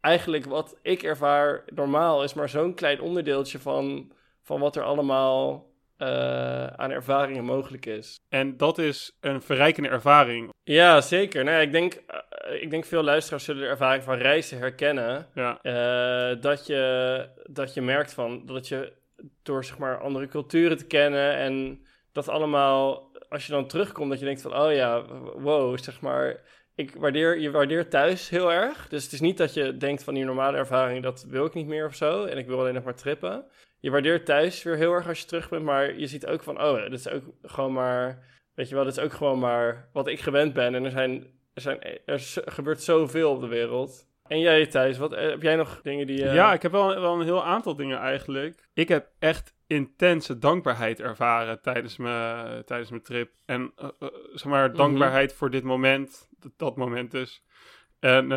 [0.00, 5.68] eigenlijk wat ik ervaar normaal is maar zo'n klein onderdeeltje van, van wat er allemaal
[5.98, 8.18] uh, aan ervaringen mogelijk is.
[8.28, 10.52] En dat is een verrijkende ervaring.
[10.62, 11.44] Ja, zeker.
[11.44, 15.26] Nou, ja, ik, denk, uh, ik denk veel luisteraars zullen de ervaring van reizen herkennen.
[15.34, 15.58] Ja.
[15.62, 18.92] Uh, dat, je, dat je merkt van dat je
[19.42, 24.18] door zeg maar, andere culturen te kennen en dat allemaal als je dan terugkomt, dat
[24.18, 25.04] je denkt van, oh ja,
[25.36, 26.40] wow, zeg maar,
[26.74, 28.88] ik waardeer, je waardeert thuis heel erg.
[28.88, 31.66] Dus het is niet dat je denkt van die normale ervaring, dat wil ik niet
[31.66, 32.24] meer of zo.
[32.24, 33.44] En ik wil alleen nog maar trippen.
[33.80, 36.62] Je waardeert thuis weer heel erg als je terug bent, maar je ziet ook van,
[36.62, 40.06] oh, dit is ook gewoon maar, weet je wel, dit is ook gewoon maar wat
[40.06, 40.74] ik gewend ben.
[40.74, 44.08] En er zijn, er zijn, er gebeurt zoveel op de wereld.
[44.30, 46.22] En jij Thijs, wat, eh, heb jij nog dingen die...
[46.22, 46.34] Uh...
[46.34, 48.68] Ja, ik heb wel, wel een heel aantal dingen eigenlijk.
[48.74, 53.30] Ik heb echt intense dankbaarheid ervaren tijdens mijn, tijdens mijn trip.
[53.44, 54.76] En uh, zeg maar, mhm.
[54.76, 57.44] dankbaarheid voor dit moment, dat, moment dus.
[58.00, 58.32] En,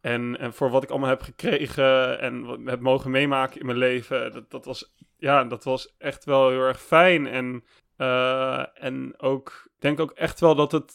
[0.00, 3.78] en, en voor wat ik allemaal heb gekregen en wat heb mogen meemaken in mijn
[3.78, 4.32] leven.
[4.32, 7.26] Dat, dat, was, ja, dat was echt wel heel erg fijn.
[7.26, 7.64] En,
[8.74, 10.92] en ook, denk ook echt wel dat het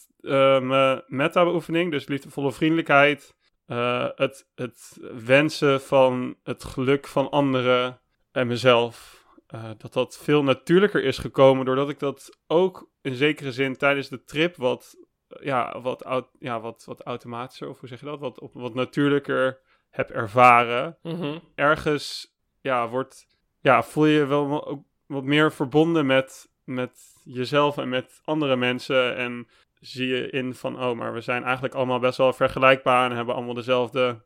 [0.62, 3.34] mijn meta-beoefening, dus liefdevolle vriendelijkheid
[3.66, 8.00] uh, het, het wensen van het geluk van anderen
[8.32, 9.22] en mezelf.
[9.54, 14.08] Uh, dat dat veel natuurlijker is gekomen doordat ik dat ook in zekere zin tijdens
[14.08, 14.96] de trip wat,
[15.40, 20.10] ja, wat, ja, wat, wat automatischer, of hoe zeg je dat, wat, wat natuurlijker heb
[20.10, 20.98] ervaren.
[21.02, 21.38] Mhm.
[21.54, 23.26] Ergens ja, wordt,
[23.60, 29.16] ja, voel je wel ook wat meer verbonden met, met jezelf en met andere mensen.
[29.16, 29.48] En
[29.86, 33.34] zie je in van, oh, maar we zijn eigenlijk allemaal best wel vergelijkbaar en hebben
[33.34, 34.22] allemaal dezelfde,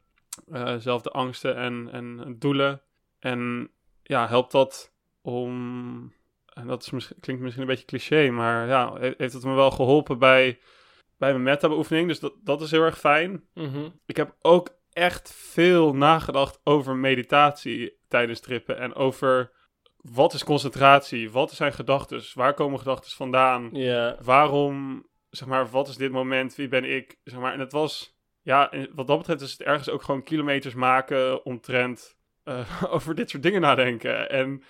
[0.48, 2.82] uh, dezelfde angsten en, en doelen.
[3.18, 3.70] En
[4.02, 4.92] ja, helpt dat
[5.22, 6.12] om,
[6.46, 9.70] en dat is misschien, klinkt misschien een beetje cliché, maar ja, heeft het me wel
[9.70, 10.58] geholpen bij,
[11.16, 12.08] bij mijn meta-beoefening.
[12.08, 13.44] Dus dat, dat is heel erg fijn.
[13.54, 13.88] Mhm.
[14.06, 19.52] Ik heb ook echt veel nagedacht over meditatie tijdens trippen en over
[19.96, 21.30] wat is concentratie?
[21.30, 22.22] Wat zijn gedachten?
[22.34, 23.68] Waar komen gedachten vandaan?
[23.72, 24.16] Ja.
[24.22, 26.54] Waarom zeg maar, wat is dit moment?
[26.54, 27.18] Wie ben ik?
[27.24, 30.74] Zeg maar, en het was, ja, wat dat betreft is het ergens ook gewoon kilometers
[30.74, 34.30] maken omtrent uh, over dit soort dingen nadenken.
[34.30, 34.62] En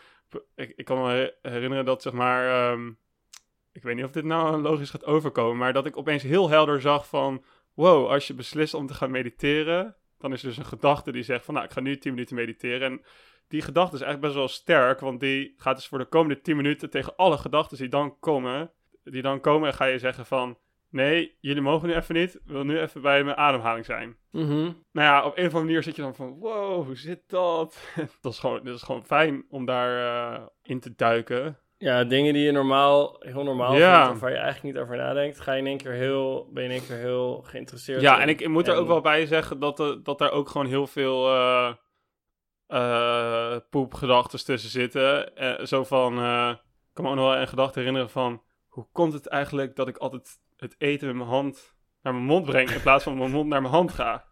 [0.55, 2.89] ik, ik kan me herinneren dat, zeg maar, ehm,
[3.73, 6.81] ik weet niet of dit nou logisch gaat overkomen, maar dat ik opeens heel helder
[6.81, 7.45] zag van,
[7.75, 11.23] wow, als je beslist om te gaan mediteren, dan is er dus een gedachte die
[11.23, 12.91] zegt van, nou, ik ga nu 10 minuten mediteren.
[12.91, 13.05] En
[13.49, 16.57] die gedachte is eigenlijk best wel sterk, want die gaat dus voor de komende 10
[16.57, 18.73] minuten tegen alle gedachten die dan komen,
[19.11, 20.59] die dan komen en ga je zeggen van...
[20.91, 22.35] Nee, jullie mogen nu even niet.
[22.35, 24.17] Ik wil nu even bij mijn ademhaling zijn.
[24.31, 26.39] Mm Nou ja, op een of andere manier zit je dan van...
[26.39, 27.93] Wow, hoe zit dat?
[28.21, 29.99] dat, is gewoon, dat is gewoon fijn om daar
[30.39, 31.59] uh, in te duiken.
[31.79, 34.01] Ja, dingen die je normaal, heel normaal ja.
[34.01, 36.63] vindt, of waar je eigenlijk niet over nadenkt, ga je in één keer heel, ben
[36.63, 39.27] je in één keer heel geïnteresseerd Ja, en ik, ik moet er ook wel bij
[39.27, 41.73] zeggen dat, er, dat daar ook gewoon heel veel uh,
[42.69, 45.33] uh, poepgedachten tussen zitten.
[45.67, 46.59] zo van, ik
[46.93, 48.43] kan me ook nog wel een gedachte herinneren van
[48.79, 52.45] hoe komt het eigenlijk dat ik altijd het eten met mijn hand naar mijn mond
[52.45, 54.25] breng in plaats van mijn mond naar mijn hand ga?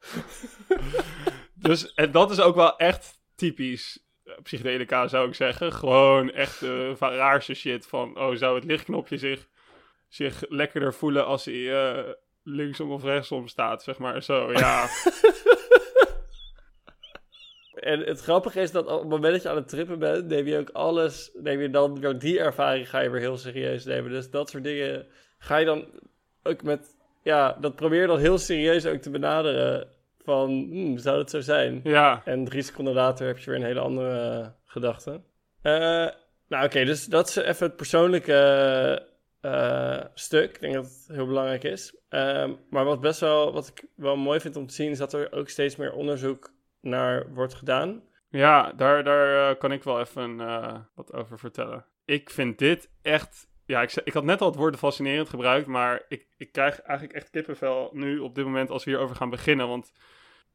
[1.54, 5.72] dus en dat is ook wel echt typisch uh, psychedelica, zou ik zeggen.
[5.72, 9.48] Gewoon echt uh, raarste shit van, oh, zou het lichtknopje zich,
[10.08, 14.22] zich lekkerder voelen als hij uh, linksom of rechtsom staat, zeg maar.
[14.22, 14.86] Zo, ja.
[17.80, 20.46] En het grappige is dat op het moment dat je aan het trippen bent, neem
[20.46, 24.10] je ook alles, neem je dan weer die ervaring ga je weer heel serieus nemen.
[24.10, 25.06] Dus dat soort dingen
[25.38, 25.84] ga je dan
[26.42, 29.88] ook met, ja, dat probeer je dan heel serieus ook te benaderen.
[30.24, 31.80] Van, hmm, zou dat zo zijn?
[31.84, 32.22] Ja.
[32.24, 35.10] En drie seconden later heb je weer een hele andere uh, gedachte.
[35.62, 36.08] Uh,
[36.48, 39.02] nou oké, dus dat is even het persoonlijke
[39.42, 40.54] uh, stuk.
[40.54, 41.94] Ik denk dat het heel belangrijk is.
[42.08, 45.12] Ehm, maar wat best wel, wat ik wel mooi vind om te zien, is dat
[45.12, 48.02] er ook steeds meer onderzoek naar wordt gedaan.
[48.28, 51.84] Ja, daar, daar uh, kan ik wel even uh, wat over vertellen.
[52.04, 53.48] Ik vind dit echt.
[53.64, 57.18] Ja, ik, ik had net al het woord fascinerend gebruikt, maar ik, ik krijg eigenlijk
[57.18, 59.68] echt kippenvel nu op dit moment als we hierover gaan beginnen.
[59.68, 59.92] Want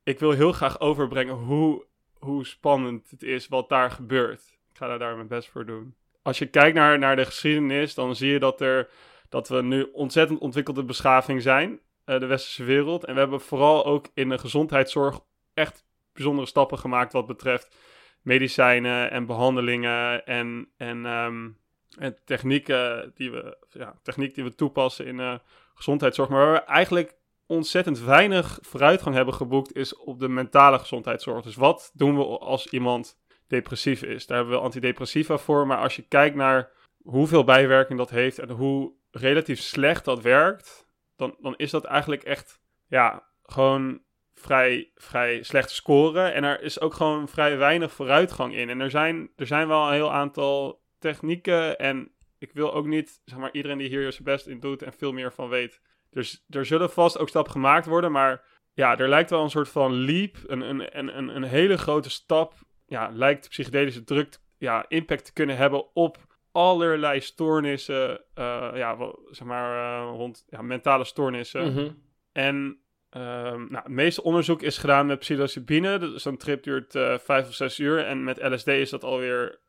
[0.03, 1.85] ik wil heel graag overbrengen hoe,
[2.19, 4.41] hoe spannend het is wat daar gebeurt.
[4.71, 5.95] Ik ga daar mijn best voor doen.
[6.21, 8.89] Als je kijkt naar, naar de geschiedenis, dan zie je dat, er,
[9.29, 13.05] dat we nu ontzettend ontwikkelde beschaving zijn, uh, de westerse wereld.
[13.05, 15.19] En we hebben vooral ook in de gezondheidszorg
[15.53, 15.85] echt
[16.15, 17.75] bijzondere stappen gemaakt wat betreft
[18.21, 21.58] medicijnen en behandelingen en, en, um,
[21.97, 25.38] en technieken die we, ja, techniek die we toepassen in uh,
[25.73, 26.30] gezondheidszorg.
[26.30, 27.15] Maar waar we eigenlijk
[27.47, 31.43] ontzettend weinig vooruitgang hebben geboekt is op de mentale gezondheidszorg.
[31.43, 34.25] Dus wat doen we als iemand depressief is?
[34.25, 38.49] Daar hebben we antidepressiva voor, maar als je kijkt naar hoeveel bijwerking dat heeft en
[38.49, 44.01] hoe relatief slecht dat werkt, dan, dan is dat eigenlijk echt, ja, gewoon
[44.45, 46.34] vrij, vrij slecht scoren.
[46.34, 48.69] En er is ook gewoon vrij weinig vooruitgang in.
[48.69, 51.79] En er zijn, er zijn wel een heel aantal technieken.
[51.79, 54.93] En ik wil ook niet, zeg maar, iedereen die hier zijn best in doet en
[54.93, 55.81] veel meer van weet.
[56.10, 58.12] Dus er zullen vast ook stappen gemaakt worden.
[58.12, 62.10] Maar ja, er lijkt wel een soort van leap, een, een, een, een, hele grote
[62.10, 62.53] stap.
[62.86, 66.17] Ja, lijkt psychedelische druk ja, impact te kunnen hebben op
[66.51, 71.73] allerlei stoornissen, uh, ja, zeg maar, uh, rond ja, mentale stoornissen.
[71.73, 71.91] Mhm.
[72.31, 72.85] En
[73.15, 75.97] ehm, nou, het meeste onderzoek is gedaan met psilocybine.
[75.97, 78.06] Dus Zo'n trip duurt uh, vijf of zes uur.
[78.06, 79.63] En met LSD is dat alweer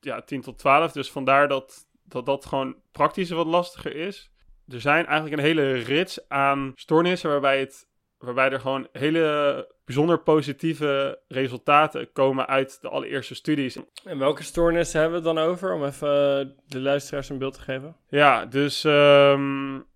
[0.00, 0.92] ja, 10 tot 12.
[0.92, 4.30] Dus vandaar dat, dat dat gewoon praktisch wat lastiger is.
[4.68, 10.22] Er zijn eigenlijk een hele rits aan stoornissen waarbij, het, waarbij er gewoon hele bijzonder
[10.22, 13.76] positieve resultaten komen uit de allereerste studies.
[14.04, 17.60] En welke stoornissen hebben we het dan over, om even de luisteraars een beeld te
[17.60, 17.96] geven?
[18.08, 19.86] Ja, dus um,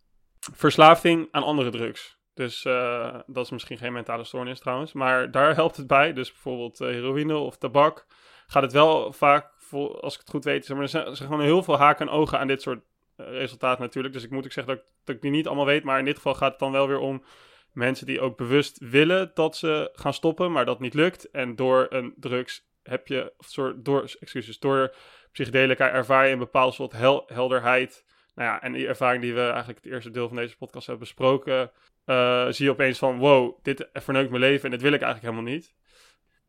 [0.52, 2.18] verslaving aan andere drugs.
[2.34, 6.12] Dus uh, dat is misschien geen mentale stoornis trouwens, maar daar helpt het bij.
[6.12, 8.06] Dus bijvoorbeeld uh, heroïne of tabak.
[8.46, 9.52] Gaat het wel vaak,
[10.00, 12.38] als ik het goed weet, zeg maar, er zijn, gewoon heel veel haken en ogen
[12.38, 12.80] aan dit soort
[13.16, 14.14] uh, resultaten natuurlijk.
[14.14, 16.34] Dus ik moet ook zeggen dat ik, die niet allemaal weet, maar in dit geval
[16.34, 17.24] gaat het dan wel weer om
[17.72, 21.30] mensen die ook bewust willen dat ze gaan stoppen, maar dat niet lukt.
[21.30, 24.94] En door een drugs heb je, soort, door, excuses, door
[25.32, 28.04] psychedelica ervaar je een bepaald soort hel, helderheid.
[28.34, 31.04] Nou ja, en die ervaring die we eigenlijk het eerste deel van deze podcast hebben
[31.04, 31.70] besproken,
[32.06, 35.34] uh, zie je opeens van, wow, dit verneukt mijn leven en dit wil ik eigenlijk
[35.34, 35.74] helemaal niet.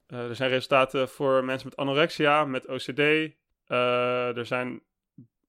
[0.07, 2.99] Uh, er zijn resultaten voor mensen met anorexia, met OCD.
[2.99, 4.81] Uh, er zijn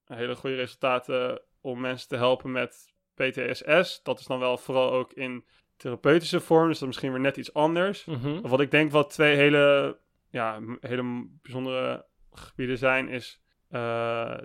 [0.04, 4.02] hele goede resultaten om mensen te helpen met PTSS.
[4.02, 5.44] Dat is dan wel vooral ook in
[5.76, 8.04] therapeutische vorm, dus dat is misschien weer net iets anders.
[8.04, 8.40] Mm -hmm.
[8.40, 9.98] Wat ik denk wat twee hele,
[10.30, 13.40] ja, hele bijzondere gebieden zijn, is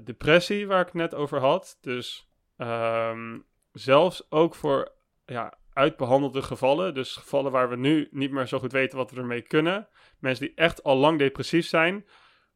[0.04, 1.78] depressie, waar ik het net over had.
[1.82, 4.92] Dus um, zelfs ook voor
[5.32, 9.18] ja, uitbehandelde gevallen, dus gevallen waar we nu niet meer zo goed weten wat we
[9.18, 9.88] ermee kunnen.
[10.20, 12.06] Mensen die echt al lang depressief zijn,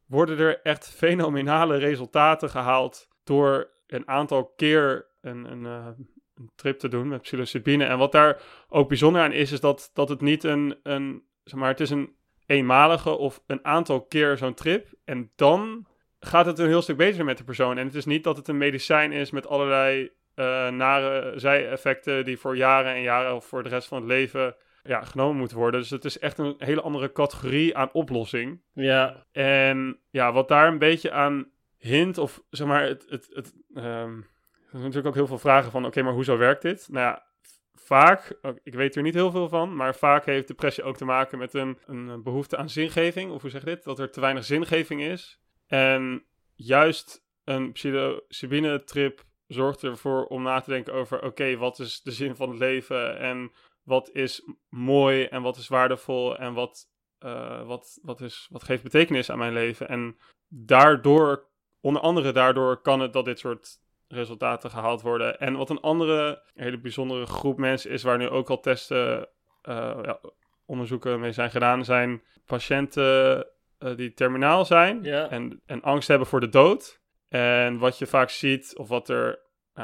[0.06, 5.86] worden er echt fenomenale resultaten gehaald door een aantal keer een, een, uh,
[6.34, 7.84] een trip te doen met psilocybine.
[7.84, 11.60] En wat daar ook bijzonder aan is, is dat, dat het niet een, een, zeg
[11.60, 14.88] maar, het is een eenmalige of een aantal keer zo'n trip.
[15.04, 15.86] En dan
[16.18, 17.78] gaat het een heel stuk beter met de persoon.
[17.78, 22.38] En het is niet dat het een medicijn is met allerlei uh, nare zijeffecten die
[22.38, 25.80] voor jaren en jaren of voor de rest van het leven ja, genomen moeten worden.
[25.80, 28.62] Dus het is echt een hele andere categorie aan oplossing.
[28.72, 29.26] Ja.
[29.32, 34.26] En ja, wat daar een beetje aan hint, of zeg maar, het, het, het um,
[34.66, 36.88] er zijn natuurlijk ook heel veel vragen van, oké, okay, maar hoezo werkt dit?
[36.90, 37.26] Nou ja,
[37.74, 41.38] vaak, ik weet er niet heel veel van, maar vaak heeft depressie ook te maken
[41.38, 43.30] met een, een behoefte aan zingeving.
[43.30, 43.84] Of hoe zeg je dit?
[43.84, 45.40] Dat er te weinig zingeving is.
[45.66, 51.78] En juist een psilocybine trip zorgt ervoor om na te denken over, oké, okay, wat
[51.78, 53.18] is de zin van het leven?
[53.18, 56.88] En wat is mooi en wat is waardevol en wat,
[57.24, 59.88] uh, wat, wat, is, wat geeft betekenis aan mijn leven?
[59.88, 60.16] En
[60.48, 61.46] daardoor,
[61.80, 63.78] onder andere daardoor, kan het dat dit soort
[64.08, 65.38] resultaten gehaald worden.
[65.38, 69.28] En wat een andere hele bijzondere groep mensen is, waar nu ook al testen,
[69.68, 70.20] uh, ja,
[70.64, 73.46] onderzoeken mee zijn gedaan, zijn patiënten
[73.78, 75.30] uh, die terminaal zijn ja.
[75.30, 77.00] en, en angst hebben voor de dood.
[77.28, 79.40] En wat je vaak ziet, of wat er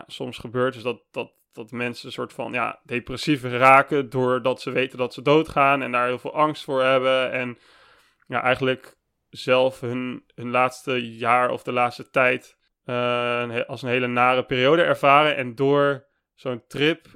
[0.06, 4.70] soms gebeurt, is dat, dat, dat mensen een soort van ja, depressief raken doordat ze
[4.70, 7.32] weten dat ze doodgaan en daar heel veel angst voor hebben.
[7.32, 7.58] En
[8.26, 8.96] ja, eigenlijk
[9.28, 14.82] zelf hun, hun laatste jaar of de laatste tijd uh, als een hele nare periode
[14.82, 15.36] ervaren.
[15.36, 17.06] En door zo'n trip,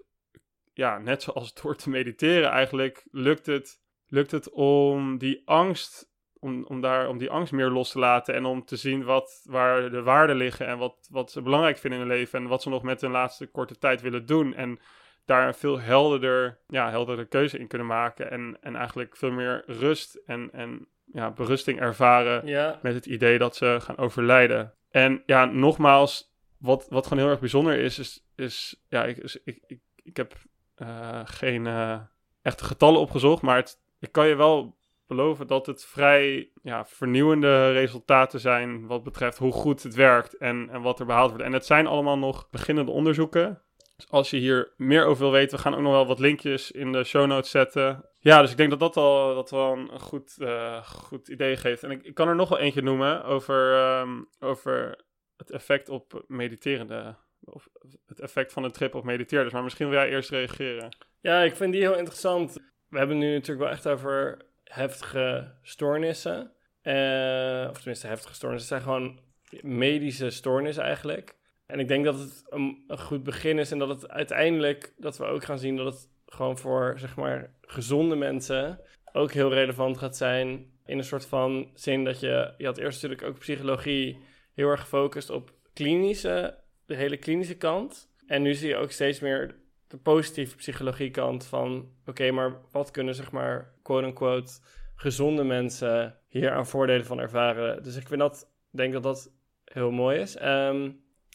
[0.72, 6.14] ja, net zoals door te mediteren eigenlijk, lukt het, lukt het om die angst,
[6.46, 8.34] om, om, daar, om die angst meer los te laten.
[8.34, 12.00] En om te zien wat, waar de waarden liggen en wat, wat ze belangrijk vinden
[12.00, 12.38] in hun leven.
[12.38, 14.54] En wat ze nog met hun laatste korte tijd willen doen.
[14.54, 14.78] En
[15.24, 18.30] daar een veel helderder, ja, helderder keuze in kunnen maken.
[18.30, 22.78] En, en eigenlijk veel meer rust en, en ja, berusting ervaren ja.
[22.82, 24.74] met het idee dat ze gaan overlijden.
[24.90, 29.58] En ja, nogmaals, wat, wat gewoon heel erg bijzonder is, is, is ja, ik, ik,
[29.66, 30.34] ik, ik heb
[30.82, 32.00] uh, geen uh,
[32.42, 37.72] echte getallen opgezocht, maar het, ik kan je wel beloven dat het vrij ja, vernieuwende
[37.72, 41.44] resultaten zijn wat betreft hoe goed het werkt en, en wat er behaald wordt.
[41.44, 43.62] En het zijn allemaal nog beginnende onderzoeken.
[43.96, 46.70] Dus als je hier meer over wil weten, we gaan ook nog wel wat linkjes
[46.70, 48.04] in de show notes zetten.
[48.18, 51.82] Ja, dus ik denk dat dat al dat wel een goed, uh, goed idee geeft.
[51.82, 55.04] En ik, kan er nog wel eentje noemen over, um, over
[55.36, 57.16] het effect op mediterende.
[57.44, 57.68] Of
[58.06, 59.52] het effect van een trip op mediteerders.
[59.52, 60.96] Maar misschien wil jij eerst reageren.
[61.20, 62.58] Ja, ik vind die heel interessant.
[62.88, 64.38] We hebben nu natuurlijk wel echt over
[64.72, 66.50] heftige stoornissen.
[66.82, 68.76] Uh, of tenminste, heftige stoornissen.
[68.76, 69.20] Het zijn gewoon
[69.62, 71.36] medische stoornissen eigenlijk.
[71.66, 75.24] En ik denk dat het een, goed begin is en dat het uiteindelijk, dat we
[75.24, 78.80] ook gaan zien dat het gewoon voor, zeg maar, gezonde mensen
[79.12, 80.70] ook heel relevant gaat zijn.
[80.86, 84.18] In een soort van zin dat je, je had eerst natuurlijk ook psychologie
[84.54, 88.08] heel erg gefocust op klinische, de hele klinische kant.
[88.26, 89.54] En nu zie je ook steeds meer
[89.88, 94.52] de positieve psychologie kant van, oké, maar wat kunnen, zeg maar, quote-unquote,
[94.94, 97.82] gezonde mensen hier aan voordelen van ervaren.
[97.82, 99.32] Dus ik vind dat, denk dat dat
[99.64, 100.36] heel mooi is.
[100.36, 100.90] Ehm,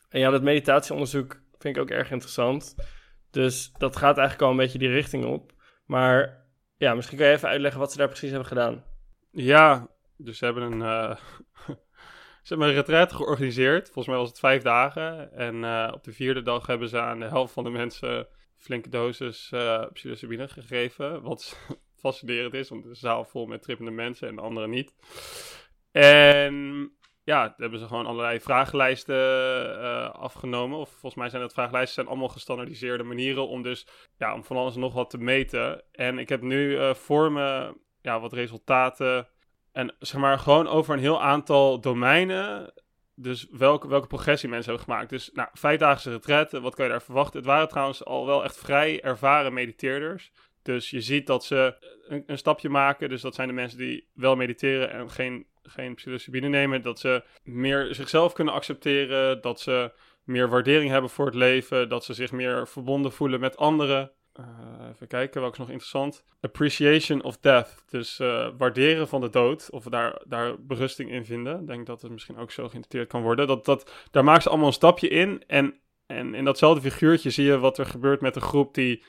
[0.09, 2.75] en ja, dat meditatieonderzoek vind ik ook erg interessant.
[3.31, 5.51] Dus dat gaat eigenlijk al een beetje die richting op.
[5.85, 6.45] Maar
[6.77, 8.83] ja, misschien kan je even uitleggen wat ze daar precies hebben gedaan.
[9.31, 9.87] Ja,
[10.17, 11.15] dus ze hebben een, uh,
[12.43, 13.85] ze hebben een retreat georganiseerd.
[13.85, 15.33] Volgens mij was het vijf dagen.
[15.33, 18.27] En uh, op de vierde dag hebben ze aan de helft van de mensen
[18.57, 21.21] flinke dosis uh, psilocybine gegeven.
[21.21, 21.57] Wat
[22.01, 24.93] fascinerend is, want een zaal vol met trippende mensen en de anderen niet.
[25.91, 26.91] En
[27.23, 29.15] ja, hebben ze gewoon allerlei vragenlijsten
[29.79, 30.77] uh, afgenomen.
[30.77, 33.87] Of volgens mij zijn dat vragenlijsten zijn allemaal gestandardiseerde manieren om dus
[34.17, 35.83] ja, om van alles nog wat te meten.
[35.91, 39.27] En ik heb nu uh, voor me ja, wat resultaten.
[39.71, 42.73] En zeg maar gewoon over een heel aantal domeinen.
[43.15, 45.09] Dus welke, welke progressie mensen hebben gemaakt.
[45.09, 47.39] Dus nou, vijfdaagse retret, wat kan je daar verwachten?
[47.39, 50.31] Het waren trouwens al wel echt vrij ervaren mediteerders.
[50.63, 51.75] Dus je ziet dat ze
[52.07, 53.09] een, een, stapje maken.
[53.09, 56.81] Dus dat zijn de mensen die wel mediteren en geen, geen psilocybine nemen.
[56.81, 59.41] Dat ze meer zichzelf kunnen accepteren.
[59.41, 59.91] Dat ze
[60.23, 61.89] meer waardering hebben voor het leven.
[61.89, 64.11] Dat ze zich meer verbonden voelen met anderen.
[64.39, 66.23] Uh, even kijken, welke is nog interessant.
[66.41, 67.83] Appreciation of death.
[67.89, 69.69] Dus uh, waarderen van de dood.
[69.71, 71.59] Of daar, daar berusting in vinden.
[71.59, 73.47] Ik denk dat het misschien ook zo geïnterpreteerd kan worden.
[73.47, 75.43] Dat, dat, daar maken ze allemaal een stapje in.
[75.47, 79.03] En, en in datzelfde figuurtje zie je wat er gebeurt met een groep die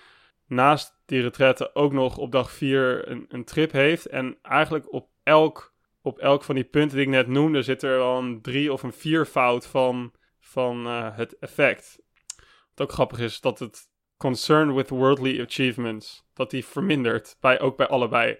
[0.47, 4.07] naast die retraite ook nog op dag 4 een, een trip heeft.
[4.07, 8.01] En eigenlijk op elk, op elk van die punten die ik net noemde, zit er
[8.01, 11.99] al een drie of een viervoud van, van uh, het effect.
[12.75, 13.81] Wat ook grappig is, dat het
[14.17, 18.39] concern with worldly achievements, dat die vermindert, bij, ook bij allebei.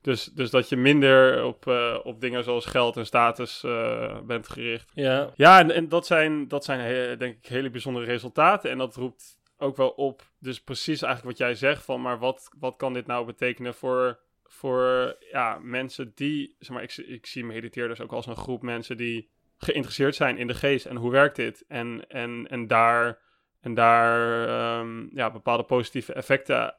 [0.00, 4.48] Dus, dus dat je minder op, uh, op dingen zoals geld en status uh, bent
[4.48, 4.90] gericht.
[4.94, 8.70] Ja, Ja, en, en dat zijn, dat zijn he- denk ik hele bijzondere resultaten.
[8.70, 12.50] En dat roept ook wel op, dus precies eigenlijk wat jij zegt van, maar wat,
[12.58, 17.44] wat kan dit nou betekenen voor, voor ja, mensen die, zeg maar, ik, ik zie
[17.44, 21.36] mediteerders ook als een groep mensen die geïnteresseerd zijn in de geest en hoe werkt
[21.36, 21.64] dit?
[21.68, 23.18] En, en, en daar,
[23.60, 26.74] en daar um, ja, bepaalde positieve effecten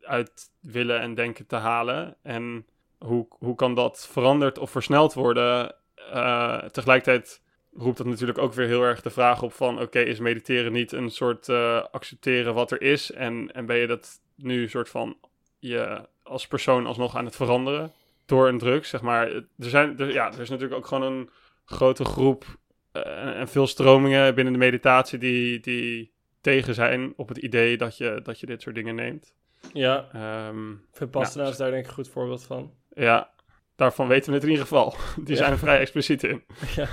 [0.00, 2.16] uit willen en denken te halen.
[2.22, 2.66] En
[2.98, 5.74] hoe, hoe kan dat veranderd of versneld worden?
[6.12, 7.42] Uh, tegelijkertijd
[7.78, 9.74] roept dat natuurlijk ook weer heel erg de vraag op van...
[9.74, 13.12] oké, okay, is mediteren niet een soort uh, accepteren wat er is?
[13.12, 15.16] En, en ben je dat nu een soort van
[15.58, 17.92] je als persoon alsnog aan het veranderen
[18.26, 19.32] door een drug, zeg maar?
[19.32, 21.30] Er, zijn, er, ja, er is natuurlijk ook gewoon een
[21.64, 22.44] grote groep
[22.92, 25.18] uh, en, veel stromingen binnen de meditatie...
[25.18, 29.34] die, die tegen zijn op het idee dat je, dat je dit soort dingen neemt.
[29.72, 30.08] Ja,
[30.48, 32.72] um, Vipassana nou, is daar denk ik een goed voorbeeld van.
[32.94, 33.30] Ja,
[33.76, 34.94] daarvan weten we het in ieder geval.
[35.24, 36.42] Die zijn er vrij expliciet in.
[36.76, 36.88] Ja.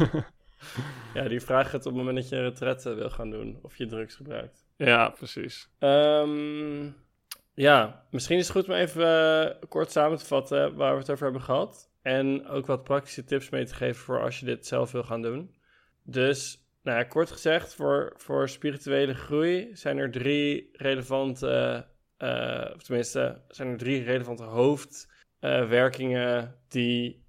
[1.14, 3.78] Ja, die vragen het op het moment dat je een retraite wil gaan doen of
[3.78, 4.66] je drugs gebruikt.
[4.78, 5.70] Ja, precies.
[5.80, 6.95] Um,
[7.53, 11.10] ja, misschien is het goed om even uh, kort samen te vatten waar we het
[11.10, 11.89] over hebben gehad.
[12.01, 15.22] En ook wat praktische tips mee te geven voor als je dit zelf wil gaan
[15.22, 15.56] doen.
[16.03, 21.86] Dus, nou ja, kort gezegd, voor, voor spirituele groei zijn er drie relevante
[22.18, 27.24] uh, of tenminste, zijn er drie relevante hoofdwerkingen uh, die,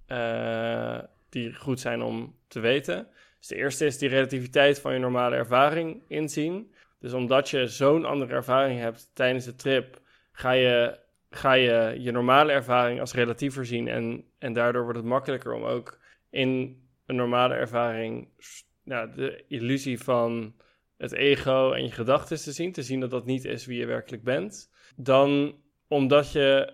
[1.29, 3.09] die goed zijn om te weten.
[3.47, 6.75] Dus de eerste is die relativiteit van je normale ervaring inzien.
[6.99, 10.01] Dus omdat je zo'n andere ervaring hebt tijdens de trip,
[10.33, 10.99] ga je,
[11.31, 13.89] ga je je normale ervaring als relatiever zien.
[13.89, 15.99] En, en daardoor wordt het makkelijker om ook
[16.31, 18.29] in een normale ervaring
[18.85, 20.55] nou, de illusie van
[20.97, 22.73] het ego en je gedachten te zien.
[22.73, 25.55] Te zien dat dat niet is wie je werkelijk bent dan
[25.89, 26.73] omdat je,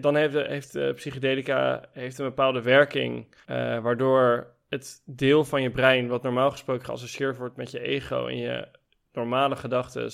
[0.00, 5.62] dan heeft, de, heeft de psychedelica heeft een bepaalde werking, uh, waardoor het deel van
[5.62, 8.68] je brein, wat normaal gesproken geassocieerd wordt met je ego en je
[9.12, 10.10] normale gedachten,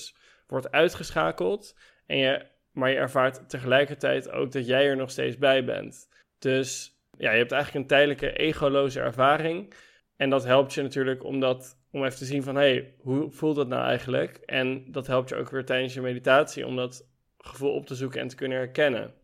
[0.47, 1.79] wordt uitgeschakeld.
[2.07, 6.09] En je, maar je ervaart tegelijkertijd ook dat jij er nog steeds bij bent.
[6.39, 9.75] Dus ja, je hebt eigenlijk een tijdelijke egoloze ervaring.
[10.17, 13.31] En dat helpt je natuurlijk om, dat, om even te zien van, hé, hey, hoe
[13.31, 14.37] voelt dat nou eigenlijk?
[14.37, 17.09] En dat helpt je ook weer tijdens je meditatie, om dat
[17.39, 19.15] gevoel op te zoeken en te kunnen herkennen.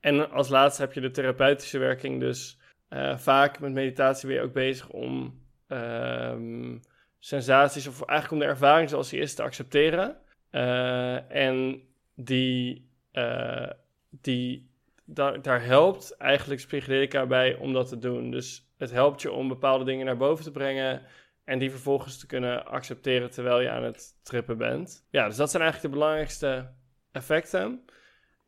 [0.00, 2.20] En als laatste heb je de therapeutische werking.
[2.20, 2.58] Dus
[2.90, 6.80] uh, vaak met meditatie ben je ook bezig om um,
[7.18, 10.16] sensaties, of eigenlijk om de ervaring zoals die is, te accepteren.
[10.50, 11.82] Uh, en
[12.14, 13.70] die, uh,
[14.10, 14.70] die
[15.04, 18.30] daar, daar helpt eigenlijk psychedelica bij om dat te doen.
[18.30, 21.02] Dus het helpt je om bepaalde dingen naar boven te brengen.
[21.44, 25.06] En die vervolgens te kunnen accepteren terwijl je aan het trippen bent.
[25.10, 26.70] Ja, dus dat zijn eigenlijk de belangrijkste
[27.12, 27.84] effecten.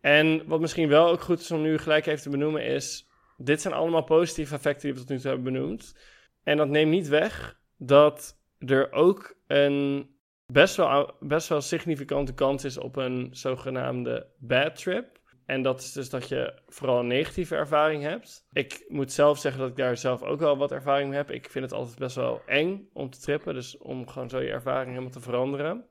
[0.01, 3.09] En wat misschien wel ook goed is om nu gelijk even te benoemen is...
[3.43, 5.95] dit zijn allemaal positieve effecten die we tot nu toe hebben benoemd.
[6.43, 10.11] En dat neemt niet weg dat er ook een
[10.47, 15.19] best wel, best wel significante kans is op een zogenaamde bad trip.
[15.47, 18.47] En dat is dus dat je vooral negatieve ervaring hebt.
[18.53, 21.31] Ik moet zelf zeggen dat ik daar zelf ook wel wat ervaring mee heb.
[21.31, 23.55] Ik vind het altijd best wel eng om te trippen.
[23.55, 25.85] Dus om gewoon zo je ervaring helemaal te veranderen.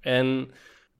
[0.00, 0.50] En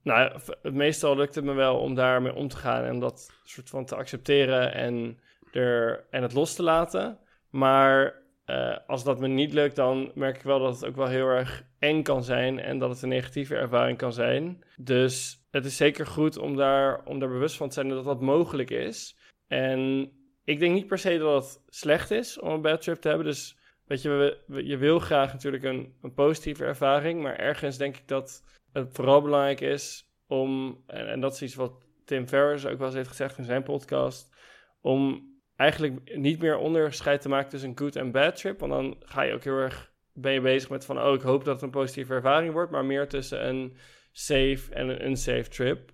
[0.02, 3.84] nou, meestal lukt het me wel om daarmee om te gaan en dat soort van
[3.84, 5.18] te accepteren en,
[5.50, 7.18] en het los te laten.
[7.50, 11.06] Maar uh, als dat me niet lukt, dan merk ik wel dat het ook wel
[11.06, 14.64] heel erg eng kan zijn en dat het een negatieve ervaring kan zijn.
[14.76, 18.20] Dus het is zeker goed om daar, om daar bewust van te zijn dat dat
[18.20, 19.18] mogelijk is.
[19.46, 20.12] En
[20.44, 23.26] ik denk niet per se dat het slecht is om een bad trip te hebben.
[23.26, 28.08] Dus weet je, je wil graag natuurlijk een, een positieve ervaring, maar ergens denk ik
[28.08, 32.78] dat het vooral belangrijk is om, en, en dat is iets wat Tim Ferriss ook
[32.78, 34.36] wel eens heeft gezegd in zijn podcast,
[34.80, 35.28] om
[35.58, 38.60] eigenlijk niet meer onderscheid te maken tussen een good en bad trip.
[38.60, 41.44] Want dan ga je ook heel erg, ben je bezig met van, oh, ik hoop
[41.44, 43.76] dat het een positieve ervaring wordt, maar meer tussen een
[44.12, 45.92] safe en een unsafe trip.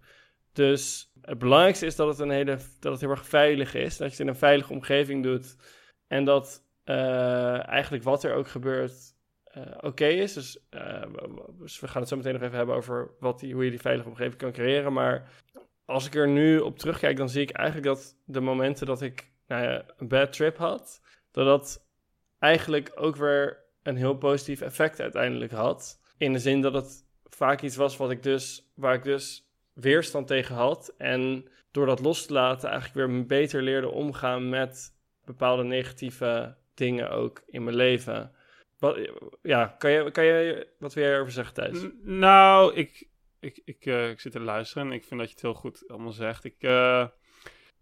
[0.52, 4.06] Dus het belangrijkste is dat het, een hele, dat het heel erg veilig is, dat
[4.06, 5.56] je het in een veilige omgeving doet
[6.06, 8.92] en dat uh, eigenlijk wat er ook gebeurt
[9.56, 10.32] uh, oké is.
[10.32, 11.02] Dus, uh,
[11.58, 13.80] dus, we gaan het zo meteen nog even hebben over wat die, hoe je die
[13.80, 14.92] veilige omgeving kan creëren.
[14.92, 15.30] Maar
[15.84, 19.32] als ik er nu op terugkijk, dan zie ik eigenlijk dat de momenten dat ik
[19.46, 21.86] nou ja, een bad trip had, dat dat
[22.38, 26.00] eigenlijk ook weer een heel positief effect uiteindelijk had.
[26.18, 30.26] In de zin dat het vaak iets was wat ik dus, waar ik dus weerstand
[30.26, 30.94] tegen had.
[30.98, 37.10] En door dat los te laten, eigenlijk weer beter leerde omgaan met bepaalde negatieve dingen
[37.10, 38.32] ook in mijn leven.
[38.78, 39.10] Wat,
[39.42, 41.86] ja, kan je, kan je, wat wil jij erover zeggen, Thijs?
[42.02, 43.08] nou, ik,
[43.40, 45.88] ik, ik, uh, ik zit te luisteren en ik vind dat je het heel goed
[45.88, 46.44] allemaal zegt.
[46.44, 47.06] Ik, uh,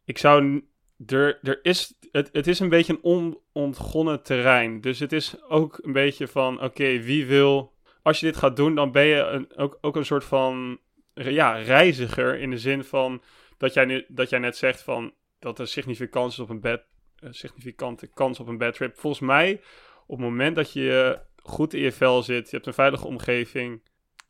[0.04, 0.64] ik zou
[1.06, 4.80] er, er is, het, het is een beetje een onontgonnen terrein.
[4.80, 7.72] Dus het is ook een beetje van, oké, wie wil...
[8.02, 10.78] Als je dit gaat doen, dan ben je een, ook, ook een soort van
[11.14, 12.38] ja, reiziger.
[12.38, 13.22] In de zin van
[13.56, 16.82] dat jij, nu, dat jij net zegt van dat er significant is op een bed,
[17.18, 18.98] een significante kans op een bad trip.
[18.98, 19.60] Volgens mij,
[20.06, 23.82] op het moment dat je goed in je vel zit, je hebt een veilige omgeving,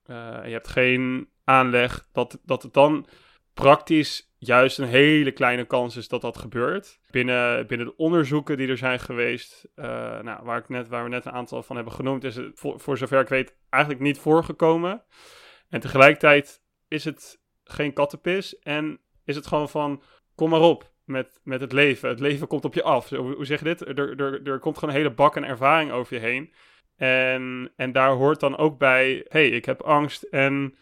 [0.06, 3.06] uh, je hebt geen aanleg, dat, dat het dan
[3.54, 7.00] praktisch juist een hele kleine kans is dat dat gebeurt.
[7.10, 9.84] Binnen, binnen de onderzoeken die er zijn geweest, uh,
[10.20, 12.80] nou, waar, ik net, waar we net een aantal van hebben genoemd, is het voor,
[12.80, 15.02] voor zover ik weet eigenlijk niet voorgekomen.
[15.68, 20.02] En tegelijkertijd is het geen kattenpis en is het gewoon van,
[20.34, 22.08] kom maar op met, met het leven.
[22.08, 23.08] Het leven komt op je af.
[23.08, 23.80] Hoe, hoe zeg je dit?
[23.80, 26.52] Er, er, er komt gewoon een hele bak en ervaring over je heen.
[26.96, 30.74] En, en daar hoort dan ook bij, hey, ik heb angst en,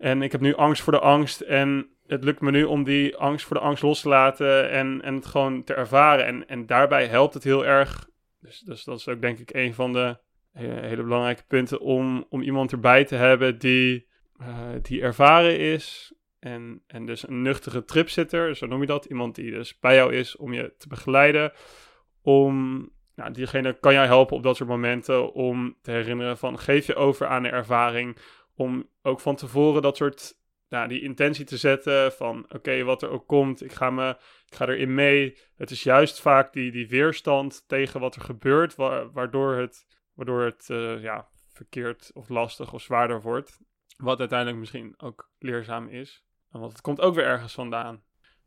[0.00, 3.16] en ik heb nu angst voor de angst en het lukt me nu om die
[3.16, 6.26] angst voor de angst los te laten en, en het gewoon te ervaren.
[6.26, 8.08] En, en daarbij helpt het heel erg.
[8.40, 10.16] Dus, dus dat is ook denk ik een van de
[10.52, 14.08] hele belangrijke punten om, om iemand erbij te hebben die,
[14.40, 14.46] uh,
[14.82, 16.14] die ervaren is.
[16.38, 19.04] En, en dus een nuchtere tripzitter, zo noem je dat.
[19.04, 21.52] Iemand die dus bij jou is om je te begeleiden.
[22.22, 26.86] Om, nou, diegene kan jij helpen op dat soort momenten om te herinneren van geef
[26.86, 28.16] je over aan de ervaring.
[28.54, 30.38] Om ook van tevoren dat soort
[30.68, 34.08] nou, die intentie te zetten van oké, wat er ook komt, ik ga, me,
[34.46, 35.38] ik ga erin mee.
[35.56, 38.74] Het is juist vaak die, die weerstand tegen wat er gebeurt,
[39.12, 43.58] waardoor het, waardoor het uh, ja, verkeerd of lastig of zwaarder wordt.
[43.96, 46.24] Wat uiteindelijk misschien ook leerzaam is.
[46.50, 48.02] Want het komt ook weer ergens vandaan.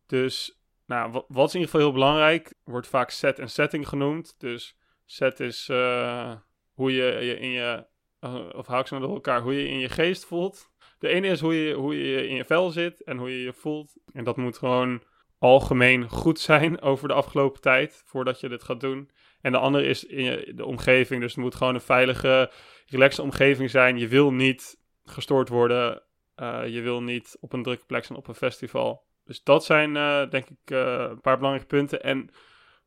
[0.07, 4.39] Dus nou, wat, is in ieder geval heel belangrijk, wordt vaak set en setting genoemd.
[4.39, 6.35] Dus set is uh,
[6.73, 7.85] hoe je, je in je,
[8.24, 10.71] uh, of haak ze elkaar, hoe je in je geest voelt.
[10.99, 13.53] De ene is hoe je, hoe je in je vel zit en hoe je je
[13.53, 13.93] voelt.
[14.13, 15.03] En dat moet gewoon
[15.38, 19.09] algemeen goed zijn over de afgelopen tijd, voordat je dit gaat doen.
[19.41, 21.21] En de andere is in je, de omgeving.
[21.21, 22.51] Dus het moet gewoon een veilige,
[22.86, 23.97] relaxe omgeving zijn.
[23.97, 26.03] Je wil niet gestoord worden.
[26.36, 29.05] Uh, je wil niet op een drukke plek zijn op een festival.
[29.24, 32.03] Dus dat zijn uh, denk ik een paar belangrijke punten.
[32.03, 32.30] En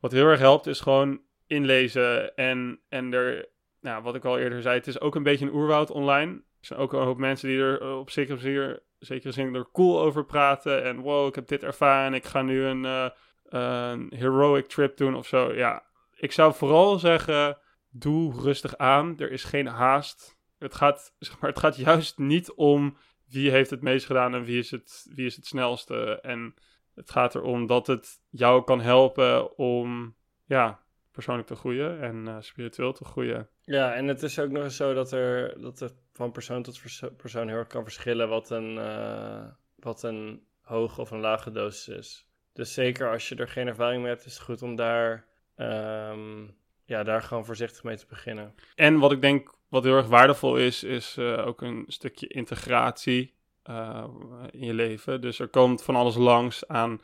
[0.01, 2.35] wat heel erg helpt is gewoon inlezen.
[2.35, 3.49] En, en er,
[3.87, 6.81] nou, wat ik al eerder zei, het is ook een beetje een oerwoud online zijn
[6.81, 10.85] ook een hoop mensen die er op zekere zin, zekere zin er cool over praten.
[10.85, 12.15] En wow, ik heb dit ervaren.
[12.15, 13.09] Ik ga nu een, uh,
[13.45, 15.53] een heroic trip doen of zo.
[15.55, 15.85] Ja,
[16.15, 17.59] ik zou vooral zeggen,
[17.91, 19.19] doe rustig aan.
[19.19, 20.39] Er is geen haast.
[20.59, 22.97] Het gaat, zeg maar, het gaat juist niet om
[23.29, 26.21] wie heeft het meest gedaan en wie is het, wie is het snelste.
[26.21, 26.55] En
[26.95, 30.85] het gaat erom dat het jou kan helpen om ja,
[31.17, 33.49] persoonlijk te groeien en uh, spiritueel te groeien.
[33.61, 36.81] Ja, en het is ook nog eens zo dat er dat het van persoon tot
[37.17, 39.45] persoon heel erg kan verschillen wat een, uh,
[39.77, 42.27] wat een hoge of een lage dosis is.
[42.53, 46.57] Dus zeker als je er geen ervaring mee hebt, is het goed om daar, um,
[46.85, 48.55] ja, daar gewoon voorzichtig mee te beginnen.
[48.75, 53.35] En wat ik denk wat heel erg waardevol is, is uh, ook een stukje integratie.
[53.63, 54.05] eh,
[54.51, 55.21] in je leven.
[55.21, 57.01] Dus er komt van alles langs aan,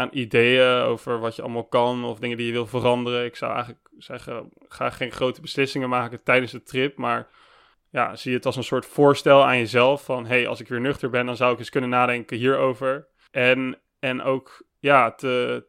[0.00, 3.24] aan ideeën over wat je allemaal kan of dingen die je wil veranderen.
[3.24, 7.28] Ik zou eigenlijk zeggen, ga geen grote beslissingen maken tijdens de trip, maar
[7.90, 11.10] ja, zie het als een soort voorstel aan jezelf van, hey, als ik weer nuchter
[11.10, 13.08] ben, dan zou ik eens kunnen nadenken hierover.
[13.30, 15.64] En, en ook, ja, te,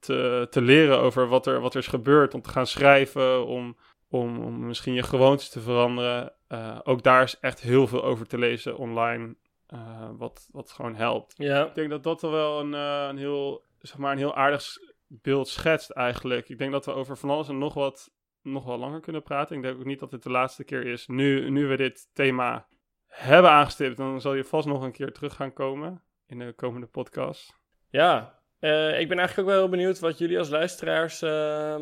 [0.00, 3.76] te, te leren over wat er, wat er is gebeurd, om te gaan schrijven, om,
[4.08, 6.32] om, om misschien je gewoontes te veranderen.
[6.48, 9.36] Uh, ook daar is echt heel veel over te lezen online,
[9.74, 11.34] uh, wat, wat gewoon helpt.
[11.36, 11.66] Ja.
[11.66, 15.48] Ik denk dat dat wel een, uh, een, heel, zeg maar een heel aardig beeld
[15.48, 16.48] schetst eigenlijk.
[16.48, 18.10] Ik denk dat we over van alles en nog wat
[18.42, 19.56] nog wel langer kunnen praten.
[19.56, 21.06] Ik denk ook niet dat het de laatste keer is.
[21.06, 22.66] Nu, nu we dit thema
[23.06, 26.86] hebben aangestipt, dan zal je vast nog een keer terug gaan komen in de komende
[26.86, 27.56] podcast.
[27.90, 31.76] Ja, uh, ik ben eigenlijk ook wel heel benieuwd wat jullie als luisteraars uh,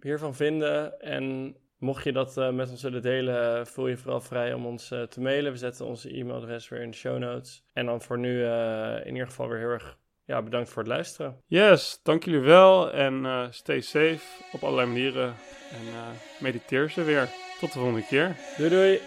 [0.00, 1.00] hiervan vinden.
[1.00, 4.90] En mocht je dat uh, met ons willen delen, voel je vooral vrij om ons
[4.90, 5.52] eh, te mailen.
[5.52, 7.64] We zetten onze e-mailadres weer in de show notes.
[7.72, 8.44] En dan voor nu
[9.04, 11.42] in ieder geval weer heel erg ja, bedankt voor het luisteren.
[11.46, 15.34] Yes, dank jullie wel en stay safe op allerlei manieren.
[15.70, 17.28] En mediteer ze weer.
[17.60, 18.36] Tot de volgende keer.
[18.56, 19.00] Doei doei.